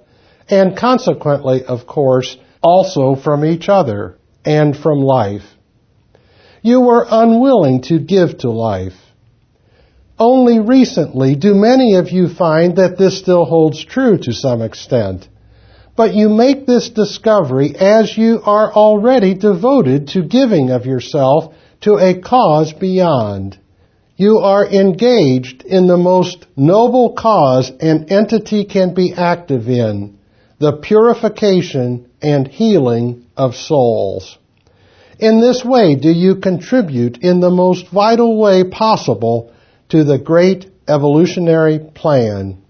and 0.51 0.77
consequently, 0.77 1.65
of 1.65 1.87
course, 1.87 2.37
also 2.63 3.15
from 3.15 3.43
each 3.43 3.71
other 3.71 4.19
and 4.45 4.77
from 4.77 5.01
life. 5.01 5.47
You 6.61 6.83
were 6.83 7.07
unwilling 7.11 7.81
to 7.85 7.99
give 7.99 8.37
to 8.39 8.51
life. 8.51 9.01
Only 10.19 10.61
recently 10.61 11.37
do 11.37 11.55
many 11.55 11.95
of 11.95 12.11
you 12.11 12.29
find 12.29 12.77
that 12.77 12.99
this 12.99 13.19
still 13.19 13.47
holds 13.47 13.83
true 13.83 14.19
to 14.19 14.33
some 14.35 14.61
extent. 14.61 15.27
But 15.99 16.15
you 16.15 16.29
make 16.29 16.65
this 16.65 16.91
discovery 16.91 17.75
as 17.75 18.17
you 18.17 18.41
are 18.45 18.73
already 18.73 19.35
devoted 19.35 20.07
to 20.11 20.23
giving 20.23 20.71
of 20.71 20.87
yourself 20.87 21.53
to 21.81 21.97
a 21.97 22.21
cause 22.21 22.73
beyond. 22.73 23.59
You 24.17 24.39
are 24.39 24.65
engaged 24.65 25.65
in 25.65 25.89
the 25.89 25.97
most 25.97 26.47
noble 26.57 27.15
cause 27.15 27.73
an 27.81 28.07
entity 28.11 28.65
can 28.65 28.95
be 28.95 29.13
active 29.13 29.69
in, 29.69 30.17
the 30.61 30.75
purification 30.75 32.09
and 32.23 32.47
healing 32.47 33.27
of 33.37 33.57
souls. 33.57 34.39
In 35.19 35.41
this 35.41 35.65
way 35.65 35.97
do 35.97 36.13
you 36.13 36.37
contribute 36.37 37.19
in 37.25 37.41
the 37.41 37.51
most 37.51 37.89
vital 37.89 38.39
way 38.39 38.63
possible 38.63 39.53
to 39.89 40.05
the 40.05 40.19
great 40.19 40.71
evolutionary 40.87 41.81
plan. 41.81 42.63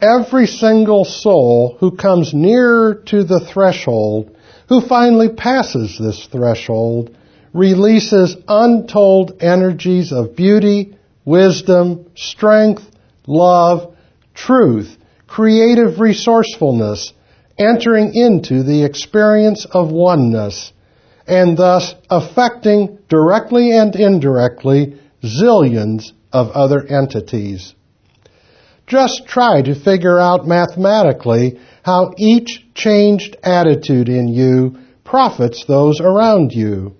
Every 0.00 0.46
single 0.46 1.04
soul 1.04 1.76
who 1.78 1.90
comes 1.96 2.32
near 2.32 3.02
to 3.06 3.22
the 3.22 3.40
threshold, 3.40 4.34
who 4.68 4.80
finally 4.80 5.28
passes 5.28 5.98
this 5.98 6.26
threshold, 6.26 7.14
releases 7.52 8.36
untold 8.48 9.36
energies 9.40 10.12
of 10.12 10.36
beauty, 10.36 10.96
wisdom, 11.24 12.06
strength, 12.14 12.82
love, 13.26 13.94
truth, 14.34 14.96
creative 15.26 16.00
resourcefulness, 16.00 17.12
entering 17.58 18.14
into 18.14 18.62
the 18.62 18.84
experience 18.84 19.66
of 19.70 19.90
oneness, 19.90 20.72
and 21.26 21.58
thus 21.58 21.94
affecting 22.08 22.98
directly 23.08 23.76
and 23.76 23.94
indirectly 23.94 24.98
zillions 25.22 26.12
of 26.32 26.50
other 26.50 26.86
entities. 26.86 27.74
Just 28.90 29.28
try 29.28 29.62
to 29.62 29.76
figure 29.76 30.18
out 30.18 30.48
mathematically 30.48 31.60
how 31.84 32.12
each 32.18 32.66
changed 32.74 33.36
attitude 33.40 34.08
in 34.08 34.26
you 34.26 34.78
profits 35.04 35.64
those 35.64 36.00
around 36.00 36.50
you. 36.50 36.96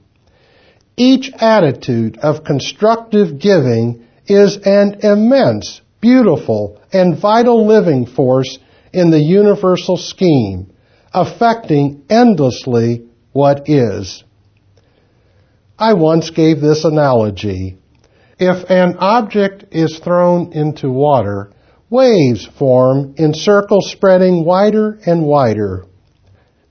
Each 0.96 1.32
attitude 1.36 2.16
of 2.18 2.44
constructive 2.44 3.40
giving 3.40 4.06
is 4.24 4.58
an 4.64 5.00
immense, 5.02 5.80
beautiful, 6.00 6.80
and 6.92 7.20
vital 7.20 7.66
living 7.66 8.06
force 8.06 8.56
in 8.92 9.10
the 9.10 9.20
universal 9.20 9.96
scheme, 9.96 10.72
affecting 11.12 12.04
endlessly 12.08 13.08
what 13.32 13.68
is. 13.68 14.22
I 15.76 15.94
once 15.94 16.30
gave 16.30 16.60
this 16.60 16.84
analogy. 16.84 17.78
If 18.38 18.70
an 18.70 18.96
object 18.98 19.64
is 19.72 19.98
thrown 19.98 20.52
into 20.52 20.88
water, 20.88 21.50
waves 21.90 22.46
form 22.46 23.14
in 23.16 23.34
circles 23.34 23.90
spreading 23.90 24.44
wider 24.44 24.98
and 25.04 25.26
wider. 25.26 25.84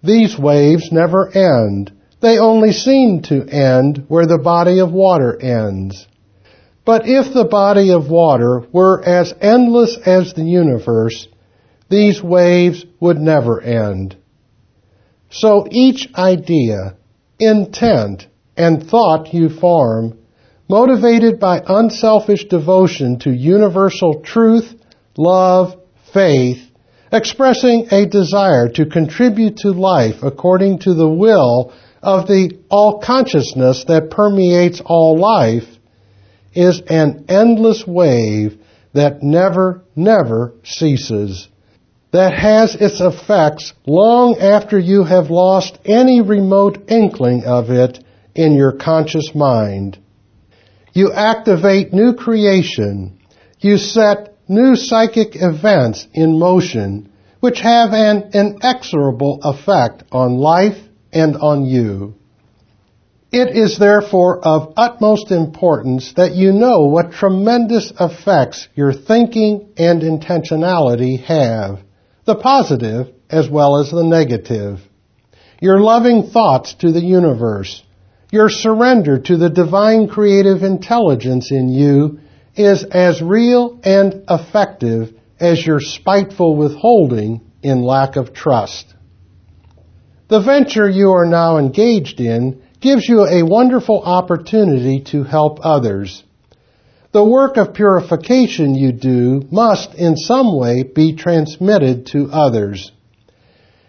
These 0.02 0.40
waves 0.40 0.92
never 0.92 1.30
end. 1.30 1.92
They 2.22 2.40
only 2.40 2.72
seem 2.72 3.22
to 3.24 3.46
end 3.46 4.06
where 4.08 4.26
the 4.26 4.38
body 4.38 4.80
of 4.80 4.92
water 4.92 5.38
ends. 5.40 6.08
But 6.86 7.04
if 7.06 7.34
the 7.34 7.46
body 7.46 7.92
of 7.92 8.10
water 8.10 8.64
were 8.72 9.04
as 9.06 9.34
endless 9.42 9.98
as 10.06 10.34
the 10.34 10.44
universe, 10.44 11.28
these 11.90 12.24
waves 12.24 12.86
would 13.00 13.18
never 13.18 13.62
end. 13.62 14.16
So 15.30 15.68
each 15.70 16.10
idea, 16.16 16.96
intent, 17.40 18.28
and 18.56 18.84
thought 18.84 19.34
you 19.34 19.50
form 19.50 20.18
motivated 20.70 21.40
by 21.40 21.62
unselfish 21.66 22.46
devotion 22.46 23.20
to 23.20 23.32
universal 23.32 24.22
truth, 24.22 24.76
love, 25.20 25.76
faith, 26.14 26.60
expressing 27.12 27.88
a 27.92 28.06
desire 28.06 28.70
to 28.70 28.86
contribute 28.86 29.58
to 29.58 29.72
life 29.72 30.24
according 30.24 30.80
to 30.80 30.94
the 30.94 31.10
will 31.10 31.74
of 32.02 32.28
the 32.28 32.58
all 32.70 33.00
consciousness 33.00 33.84
that 33.90 34.10
permeates 34.10 34.82
all 34.86 35.18
life, 35.20 35.68
is 36.54 36.82
an 36.88 37.26
endless 37.28 37.86
wave 37.86 38.58
that 38.94 39.22
never, 39.22 39.84
never 39.96 40.54
ceases, 40.64 41.50
that 42.12 42.34
has 42.34 42.76
its 42.76 43.02
effects 43.02 43.74
long 43.86 44.38
after 44.40 44.80
you 44.80 45.04
have 45.04 45.30
lost 45.30 45.78
any 45.86 46.22
remote 46.22 46.90
inkling 46.90 47.44
of 47.44 47.70
it 47.70 48.04
in 48.34 48.56
your 48.56 48.72
conscious 48.72 49.36
mind. 49.36 50.00
You 50.94 51.12
activate 51.12 51.94
new 51.94 52.14
creation. 52.14 53.20
You 53.60 53.78
set 53.78 54.29
new 54.50 54.76
psychic 54.76 55.36
events 55.36 56.08
in 56.14 56.40
motion, 56.40 57.12
which 57.40 57.62
have 57.62 57.94
an 57.94 58.32
inexorable 58.34 59.40
effect 59.44 60.04
on 60.12 60.38
life 60.38 60.78
and 61.14 61.38
on 61.38 61.66
you. 61.66 62.16
It 63.32 63.56
is 63.56 63.78
therefore 63.78 64.40
of 64.44 64.74
utmost 64.76 65.32
importance 65.32 66.14
that 66.14 66.34
you 66.34 66.52
know 66.52 66.88
what 66.88 67.12
tremendous 67.12 67.94
effects 68.00 68.68
your 68.74 68.92
thinking 68.92 69.70
and 69.78 70.02
intentionality 70.02 71.24
have, 71.26 71.80
the 72.26 72.36
positive 72.36 73.14
as 73.30 73.48
well 73.48 73.78
as 73.78 73.92
the 73.92 74.04
negative. 74.04 74.80
Your 75.62 75.80
loving 75.80 76.32
thoughts 76.32 76.74
to 76.76 76.92
the 76.92 77.04
universe, 77.04 77.84
your 78.32 78.50
surrender 78.50 79.20
to 79.20 79.38
the 79.38 79.50
divine 79.50 80.08
creative 80.08 80.64
intelligence 80.64 81.52
in 81.52 81.70
you 81.70 82.20
is 82.60 82.84
as 82.84 83.22
real 83.22 83.80
and 83.84 84.26
effective 84.30 85.14
as 85.40 85.66
your 85.66 85.80
spiteful 85.80 86.58
withholding 86.58 87.40
in 87.64 87.82
lack 87.82 88.18
of 88.18 88.34
trust. 88.34 88.94
The 90.28 90.42
venture 90.42 90.90
you 90.90 91.12
are 91.12 91.26
now 91.26 91.58
engaged 91.58 92.20
in 92.20 92.62
gives 92.82 93.08
you 93.08 93.26
a 93.26 93.44
wonderful 93.44 94.02
opportunity 94.04 95.02
to 95.12 95.24
help 95.24 95.60
others. 95.64 96.24
The 97.14 97.24
work 97.24 97.56
of 97.56 97.74
purification 97.74 98.76
you 98.76 98.92
do 98.92 99.48
must 99.50 99.96
in 99.96 100.18
some 100.18 100.56
way 100.58 100.84
be 100.84 101.16
transmitted 101.16 102.08
to 102.08 102.30
others. 102.30 102.92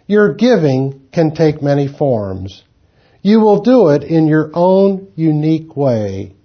Your 0.07 0.33
giving 0.33 1.09
can 1.11 1.35
take 1.35 1.61
many 1.61 1.87
forms. 1.87 2.63
You 3.21 3.41
will 3.41 3.61
do 3.61 3.89
it 3.89 4.03
in 4.03 4.27
your 4.27 4.49
own 4.53 5.11
unique 5.15 5.75
way. 5.75 6.35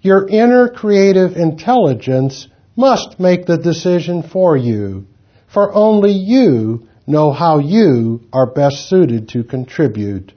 Your 0.00 0.28
inner 0.28 0.68
creative 0.68 1.36
intelligence 1.36 2.46
must 2.76 3.18
make 3.18 3.46
the 3.46 3.58
decision 3.58 4.22
for 4.22 4.56
you, 4.56 5.06
for 5.48 5.74
only 5.74 6.12
you 6.12 6.86
know 7.06 7.32
how 7.32 7.58
you 7.58 8.20
are 8.32 8.46
best 8.46 8.88
suited 8.88 9.30
to 9.30 9.42
contribute. 9.42 10.32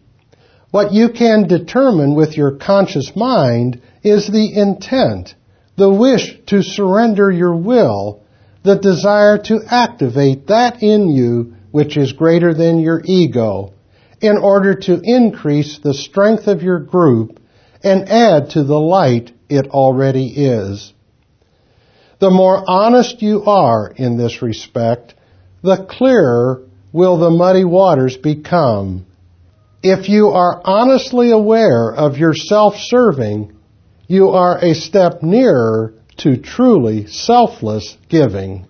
What 0.72 0.94
you 0.94 1.10
can 1.10 1.48
determine 1.48 2.16
with 2.16 2.38
your 2.38 2.56
conscious 2.56 3.16
mind 3.16 3.82
is 4.04 4.28
the 4.28 4.58
intent, 4.58 5.36
the 5.76 5.90
wish 5.90 6.40
to 6.48 6.64
surrender 6.64 7.30
your 7.30 7.56
will, 7.56 8.24
the 8.64 8.78
desire 8.78 9.38
to 9.38 9.62
activate 9.68 10.48
that 10.48 10.82
in 10.82 11.10
you 11.10 11.54
which 11.72 11.98
is 11.98 12.14
greater 12.14 12.54
than 12.54 12.80
your 12.80 13.02
ego, 13.06 13.74
in 14.22 14.38
order 14.38 14.74
to 14.74 15.02
increase 15.04 15.80
the 15.80 15.94
strength 15.94 16.48
of 16.48 16.64
your 16.64 16.80
group 16.80 17.40
and 17.84 18.10
add 18.10 18.52
to 18.52 18.64
the 18.64 18.80
light 18.80 19.32
it 19.52 19.68
already 19.68 20.28
is. 20.28 20.94
The 22.20 22.32
more 22.32 22.64
honest 22.68 23.22
you 23.22 23.44
are 23.46 23.92
in 23.96 24.18
this 24.18 24.42
respect, 24.42 25.16
the 25.64 25.86
clearer 25.90 26.64
will 26.92 27.18
the 27.18 27.30
muddy 27.30 27.66
waters 27.66 28.18
become 28.18 29.06
if 29.84 30.10
you 30.10 30.28
are 30.28 30.62
honestly 30.64 31.32
aware 31.32 31.92
of 31.92 32.18
your 32.18 32.36
self-serving, 32.36 33.58
you 34.08 34.30
are 34.30 34.64
a 34.64 34.76
step 34.76 35.24
nearer 35.24 35.96
to 36.18 36.38
truly 36.38 37.08
selfless 37.08 37.98
giving. 38.08 38.68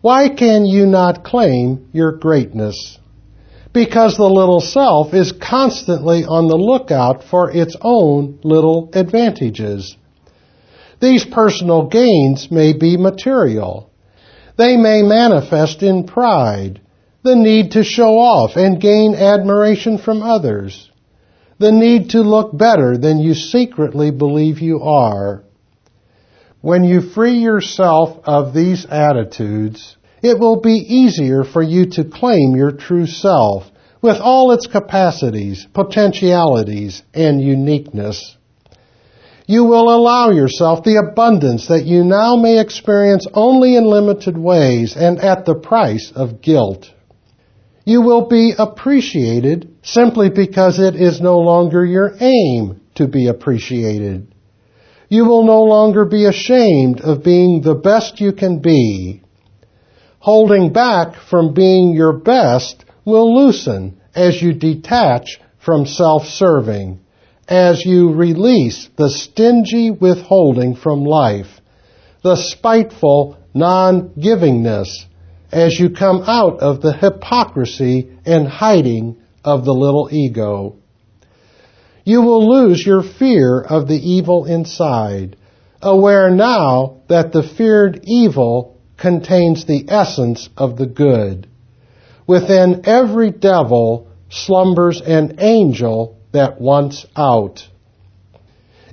Why 0.00 0.30
can 0.30 0.64
you 0.64 0.86
not 0.86 1.24
claim 1.24 1.90
your 1.92 2.12
greatness? 2.12 2.98
Because 3.72 4.16
the 4.16 4.24
little 4.24 4.60
self 4.60 5.14
is 5.14 5.32
constantly 5.32 6.24
on 6.24 6.48
the 6.48 6.56
lookout 6.56 7.24
for 7.24 7.50
its 7.50 7.76
own 7.80 8.38
little 8.42 8.90
advantages. 8.92 9.96
These 11.00 11.26
personal 11.26 11.86
gains 11.86 12.50
may 12.50 12.72
be 12.72 12.96
material. 12.96 13.90
They 14.56 14.76
may 14.76 15.02
manifest 15.02 15.82
in 15.82 16.04
pride, 16.04 16.80
the 17.22 17.36
need 17.36 17.72
to 17.72 17.84
show 17.84 18.18
off 18.18 18.56
and 18.56 18.80
gain 18.80 19.14
admiration 19.14 19.98
from 19.98 20.22
others, 20.22 20.90
the 21.58 21.70
need 21.70 22.10
to 22.10 22.22
look 22.22 22.56
better 22.56 22.96
than 22.96 23.20
you 23.20 23.34
secretly 23.34 24.10
believe 24.10 24.60
you 24.60 24.80
are. 24.80 25.44
When 26.60 26.82
you 26.84 27.00
free 27.00 27.38
yourself 27.38 28.18
of 28.24 28.54
these 28.54 28.84
attitudes, 28.86 29.96
it 30.22 30.38
will 30.38 30.60
be 30.60 30.76
easier 30.76 31.44
for 31.44 31.62
you 31.62 31.86
to 31.90 32.04
claim 32.04 32.56
your 32.56 32.72
true 32.72 33.06
self 33.06 33.64
with 34.00 34.16
all 34.16 34.52
its 34.52 34.66
capacities, 34.66 35.66
potentialities, 35.72 37.02
and 37.14 37.42
uniqueness. 37.42 38.36
You 39.46 39.64
will 39.64 39.94
allow 39.94 40.30
yourself 40.30 40.84
the 40.84 40.96
abundance 40.96 41.68
that 41.68 41.84
you 41.84 42.04
now 42.04 42.36
may 42.36 42.60
experience 42.60 43.26
only 43.32 43.76
in 43.76 43.84
limited 43.86 44.36
ways 44.36 44.94
and 44.96 45.18
at 45.18 45.44
the 45.46 45.54
price 45.54 46.12
of 46.14 46.42
guilt 46.42 46.90
you 47.88 48.02
will 48.02 48.28
be 48.28 48.52
appreciated 48.58 49.74
simply 49.82 50.28
because 50.28 50.78
it 50.78 50.94
is 50.94 51.22
no 51.22 51.38
longer 51.38 51.82
your 51.86 52.12
aim 52.20 52.82
to 52.96 53.08
be 53.08 53.28
appreciated. 53.28 54.34
You 55.08 55.24
will 55.24 55.42
no 55.44 55.62
longer 55.62 56.04
be 56.04 56.26
ashamed 56.26 57.00
of 57.00 57.24
being 57.24 57.62
the 57.62 57.76
best 57.76 58.20
you 58.20 58.32
can 58.32 58.58
be. 58.58 59.22
Holding 60.30 60.74
back 60.74 61.14
from 61.30 61.54
being 61.54 61.94
your 61.94 62.12
best 62.12 62.84
will 63.06 63.34
loosen 63.34 63.98
as 64.14 64.42
you 64.42 64.52
detach 64.52 65.40
from 65.58 65.86
self-serving, 65.86 67.00
as 67.48 67.86
you 67.86 68.12
release 68.12 68.90
the 68.96 69.08
stingy 69.08 69.90
withholding 69.90 70.76
from 70.76 71.06
life, 71.06 71.62
the 72.22 72.36
spiteful 72.36 73.38
non-givingness, 73.54 75.06
as 75.50 75.80
you 75.80 75.88
come 75.88 76.22
out 76.26 76.60
of 76.60 76.82
the 76.82 76.92
hypocrisy 76.92 78.10
and 78.26 78.46
hiding 78.46 79.16
of 79.42 79.64
the 79.64 79.72
little 79.72 80.10
ego. 80.12 80.76
You 82.04 82.20
will 82.20 82.46
lose 82.46 82.84
your 82.84 83.02
fear 83.02 83.62
of 83.62 83.88
the 83.88 83.96
evil 83.96 84.44
inside, 84.44 85.36
aware 85.80 86.28
now 86.28 86.98
that 87.08 87.32
the 87.32 87.42
feared 87.56 88.00
evil 88.04 88.77
contains 88.98 89.64
the 89.64 89.86
essence 89.88 90.48
of 90.56 90.76
the 90.76 90.86
good. 90.86 91.48
Within 92.26 92.82
every 92.84 93.30
devil 93.30 94.08
slumbers 94.28 95.00
an 95.00 95.36
angel 95.38 96.18
that 96.32 96.60
wants 96.60 97.06
out. 97.16 97.66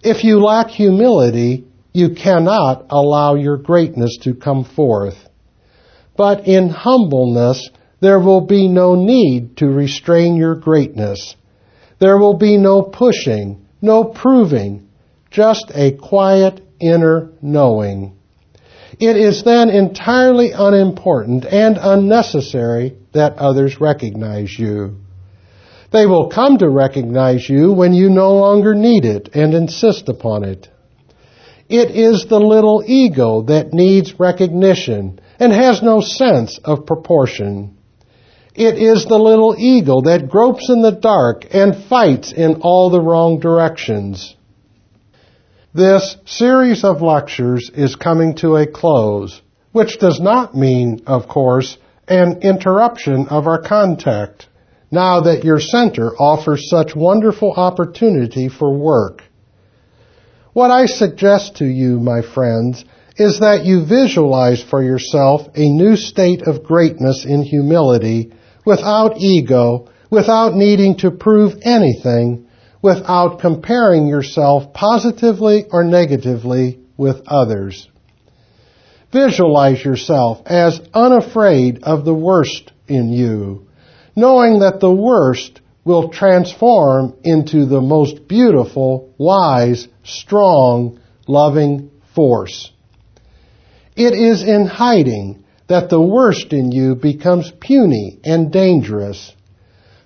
If 0.02 0.24
you 0.24 0.40
lack 0.40 0.70
humility, 0.70 1.66
you 1.92 2.16
cannot 2.16 2.86
allow 2.90 3.36
your 3.36 3.58
greatness 3.58 4.18
to 4.22 4.36
come 4.36 4.64
forth. 4.64 5.18
But 6.16 6.48
in 6.48 6.70
humbleness, 6.70 7.70
there 8.00 8.20
will 8.20 8.42
be 8.42 8.68
no 8.68 8.96
need 8.96 9.58
to 9.58 9.68
restrain 9.68 10.36
your 10.36 10.56
greatness. 10.56 11.36
There 12.00 12.18
will 12.18 12.38
be 12.38 12.58
no 12.58 12.84
pushing, 12.84 13.66
no 13.82 14.04
proving, 14.04 14.90
just 15.32 15.72
a 15.74 15.92
quiet 15.92 16.62
inner 16.80 17.32
knowing. 17.42 18.15
It 19.00 19.18
is 19.18 19.44
then 19.44 19.70
entirely 19.70 20.52
unimportant 20.52 21.46
and 21.46 21.78
unnecessary 21.80 22.96
that 23.14 23.38
others 23.38 23.82
recognize 23.82 24.58
you. 24.58 24.96
They 25.92 26.06
will 26.06 26.30
come 26.30 26.58
to 26.60 26.70
recognize 26.70 27.48
you 27.50 27.74
when 27.74 27.94
you 27.94 28.10
no 28.10 28.36
longer 28.36 28.74
need 28.74 29.06
it 29.06 29.30
and 29.34 29.54
insist 29.54 30.08
upon 30.10 30.44
it. 30.44 30.70
It 31.68 31.92
is 31.92 32.26
the 32.26 32.40
little 32.40 32.84
ego 32.86 33.42
that 33.44 33.74
needs 33.74 34.20
recognition 34.20 35.20
and 35.40 35.52
has 35.52 35.82
no 35.82 36.00
sense 36.00 36.60
of 36.64 36.86
proportion. 36.86 37.78
It 38.54 38.78
is 38.78 39.06
the 39.06 39.18
little 39.18 39.56
ego 39.58 40.02
that 40.06 40.30
gropes 40.30 40.70
in 40.70 40.82
the 40.82 40.92
dark 40.92 41.46
and 41.52 41.76
fights 41.90 42.32
in 42.32 42.62
all 42.62 42.90
the 42.90 43.02
wrong 43.02 43.40
directions. 43.40 44.36
This 45.76 46.16
series 46.24 46.86
of 46.86 47.02
lectures 47.02 47.70
is 47.74 47.98
coming 47.98 48.36
to 48.36 48.56
a 48.56 48.66
close, 48.66 49.42
which 49.74 50.00
does 50.00 50.22
not 50.22 50.56
mean, 50.56 51.02
of 51.06 51.28
course, 51.28 51.78
an 52.08 52.44
interruption 52.44 53.28
of 53.28 53.46
our 53.46 53.62
contact, 53.62 54.48
now 54.90 55.20
that 55.20 55.44
your 55.44 55.60
center 55.60 56.16
offers 56.16 56.70
such 56.70 56.96
wonderful 56.96 57.52
opportunity 57.52 58.48
for 58.48 58.74
work. 58.74 59.24
What 60.54 60.72
I 60.72 60.86
suggest 60.86 61.58
to 61.58 61.66
you, 61.66 62.00
my 62.00 62.22
friends, 62.22 62.86
is 63.18 63.42
that 63.42 63.66
you 63.66 63.86
visualize 63.86 64.64
for 64.64 64.82
yourself 64.82 65.42
a 65.56 65.70
new 65.70 65.98
state 65.98 66.44
of 66.48 66.64
greatness 66.64 67.26
in 67.26 67.44
humility 67.44 68.32
without 68.66 69.18
ego, 69.18 69.90
without 70.10 70.54
needing 70.54 70.96
to 71.00 71.12
prove 71.12 71.56
anything, 71.64 72.45
without 72.86 73.40
comparing 73.40 74.06
yourself 74.06 74.72
positively 74.72 75.66
or 75.72 75.84
negatively 75.84 76.80
with 76.96 77.20
others. 77.26 77.90
Visualize 79.12 79.84
yourself 79.84 80.44
as 80.46 80.80
unafraid 80.94 81.82
of 81.82 82.06
the 82.06 82.14
worst 82.14 82.72
in 82.88 83.10
you, 83.10 83.66
knowing 84.16 84.60
that 84.60 84.80
the 84.80 84.94
worst 84.94 85.62
will 85.84 86.10
transform 86.10 87.16
into 87.24 87.66
the 87.66 87.82
most 87.82 88.28
beautiful, 88.28 89.12
wise, 89.18 89.88
strong, 90.04 91.00
loving 91.28 91.90
force. 92.14 92.72
It 93.96 94.14
is 94.14 94.44
in 94.44 94.68
hiding 94.68 95.44
that 95.66 95.90
the 95.90 96.02
worst 96.02 96.54
in 96.54 96.72
you 96.72 96.94
becomes 96.94 97.52
puny 97.60 98.20
and 98.24 98.52
dangerous. 98.52 99.34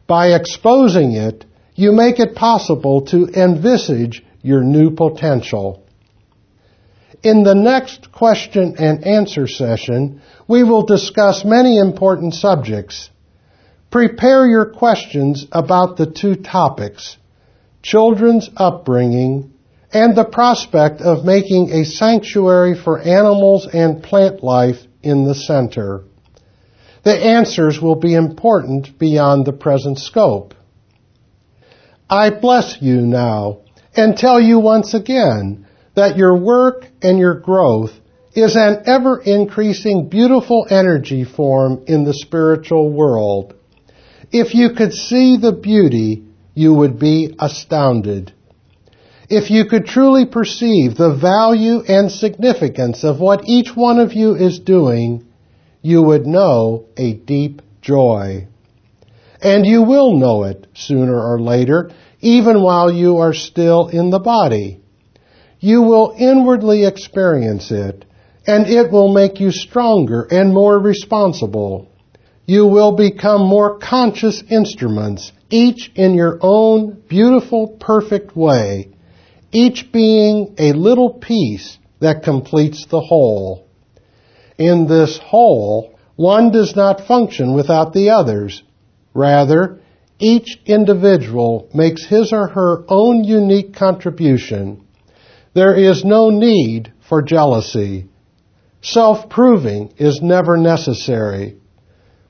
By 0.07 0.27
exposing 0.27 1.11
it, 1.11 1.43
you 1.79 1.93
make 1.93 2.19
it 2.19 2.35
possible 2.35 3.05
to 3.05 3.25
envisage 3.33 4.25
your 4.41 4.63
new 4.63 4.91
potential. 4.91 5.85
In 7.23 7.43
the 7.43 7.55
next 7.55 8.11
question 8.11 8.75
and 8.77 9.05
answer 9.05 9.47
session, 9.47 10.21
we 10.45 10.63
will 10.63 10.83
discuss 10.83 11.45
many 11.45 11.77
important 11.77 12.33
subjects. 12.33 13.09
Prepare 13.91 14.45
your 14.47 14.65
questions 14.71 15.45
about 15.53 15.95
the 15.95 16.05
two 16.05 16.35
topics, 16.35 17.17
children's 17.81 18.49
upbringing 18.57 19.53
and 19.93 20.17
the 20.17 20.25
prospect 20.25 20.99
of 20.99 21.23
making 21.23 21.71
a 21.71 21.85
sanctuary 21.85 22.75
for 22.75 22.99
animals 22.99 23.67
and 23.71 24.03
plant 24.03 24.43
life 24.43 24.81
in 25.01 25.23
the 25.23 25.33
center. 25.33 26.03
The 27.03 27.15
answers 27.15 27.79
will 27.81 27.95
be 27.95 28.13
important 28.13 28.99
beyond 28.99 29.45
the 29.45 29.53
present 29.53 29.97
scope. 29.97 30.53
I 32.09 32.31
bless 32.31 32.81
you 32.81 33.01
now 33.01 33.59
and 33.95 34.17
tell 34.17 34.39
you 34.41 34.59
once 34.59 34.93
again 34.95 35.67
that 35.95 36.17
your 36.17 36.35
work 36.35 36.87
and 37.03 37.19
your 37.19 37.35
growth 37.35 37.91
is 38.33 38.55
an 38.55 38.83
ever 38.85 39.21
increasing 39.21 40.09
beautiful 40.09 40.65
energy 40.69 41.23
form 41.23 41.83
in 41.87 42.05
the 42.05 42.13
spiritual 42.13 42.89
world. 42.89 43.53
If 44.31 44.55
you 44.55 44.71
could 44.71 44.93
see 44.93 45.37
the 45.37 45.51
beauty, 45.51 46.23
you 46.55 46.73
would 46.73 46.99
be 46.99 47.35
astounded. 47.39 48.33
If 49.29 49.51
you 49.51 49.65
could 49.65 49.85
truly 49.85 50.25
perceive 50.25 50.95
the 50.95 51.13
value 51.13 51.81
and 51.87 52.11
significance 52.11 53.03
of 53.03 53.19
what 53.19 53.47
each 53.47 53.75
one 53.75 53.99
of 53.99 54.13
you 54.13 54.35
is 54.35 54.59
doing, 54.59 55.27
you 55.83 56.01
would 56.01 56.25
know 56.25 56.85
a 56.97 57.13
deep 57.13 57.61
joy. 57.81 58.47
And 59.41 59.65
you 59.65 59.83
will 59.83 60.17
know 60.17 60.43
it 60.43 60.67
sooner 60.73 61.17
or 61.17 61.39
later, 61.39 61.91
even 62.19 62.61
while 62.61 62.91
you 62.91 63.17
are 63.17 63.33
still 63.33 63.87
in 63.87 64.09
the 64.09 64.19
body. 64.19 64.81
You 65.59 65.81
will 65.81 66.15
inwardly 66.17 66.85
experience 66.85 67.71
it, 67.71 68.05
and 68.45 68.67
it 68.67 68.91
will 68.91 69.13
make 69.13 69.39
you 69.39 69.51
stronger 69.51 70.27
and 70.29 70.53
more 70.53 70.77
responsible. 70.79 71.89
You 72.45 72.65
will 72.65 72.93
become 72.93 73.41
more 73.41 73.77
conscious 73.77 74.43
instruments, 74.49 75.31
each 75.49 75.91
in 75.95 76.15
your 76.15 76.39
own 76.41 77.03
beautiful, 77.07 77.77
perfect 77.79 78.35
way, 78.35 78.91
each 79.51 79.91
being 79.91 80.55
a 80.57 80.73
little 80.73 81.13
piece 81.13 81.77
that 81.99 82.23
completes 82.23 82.85
the 82.87 83.01
whole. 83.01 83.67
In 84.57 84.87
this 84.87 85.17
whole, 85.17 85.97
one 86.15 86.51
does 86.51 86.75
not 86.75 87.07
function 87.07 87.53
without 87.53 87.93
the 87.93 88.09
others. 88.09 88.63
Rather, 89.19 89.81
each 90.17 90.61
individual 90.65 91.67
makes 91.73 92.05
his 92.05 92.31
or 92.31 92.47
her 92.47 92.85
own 92.87 93.25
unique 93.25 93.75
contribution. 93.75 94.85
There 95.53 95.75
is 95.75 96.05
no 96.05 96.29
need 96.29 96.93
for 97.09 97.21
jealousy. 97.21 98.07
Self-proving 98.81 99.95
is 99.97 100.21
never 100.21 100.55
necessary. 100.55 101.57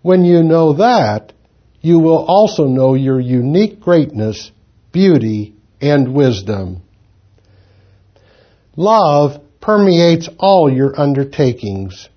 When 0.02 0.26
you 0.26 0.42
know 0.42 0.74
that, 0.74 1.32
you 1.80 2.00
will 2.00 2.26
also 2.26 2.66
know 2.66 2.96
your 2.96 3.20
unique 3.20 3.80
greatness, 3.80 4.52
beauty, 4.92 5.54
and 5.80 6.16
wisdom. 6.16 6.82
Love 8.76 9.40
permeates 9.62 10.28
all 10.40 10.74
your 10.74 11.00
undertakings. 11.00 12.10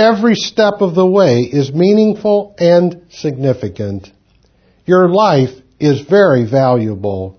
Every 0.00 0.34
step 0.34 0.80
of 0.80 0.94
the 0.94 1.06
way 1.06 1.40
is 1.40 1.74
meaningful 1.74 2.54
and 2.58 3.02
significant. 3.10 4.10
Your 4.86 5.10
life 5.10 5.50
is 5.78 6.00
very 6.00 6.48
valuable. 6.50 7.38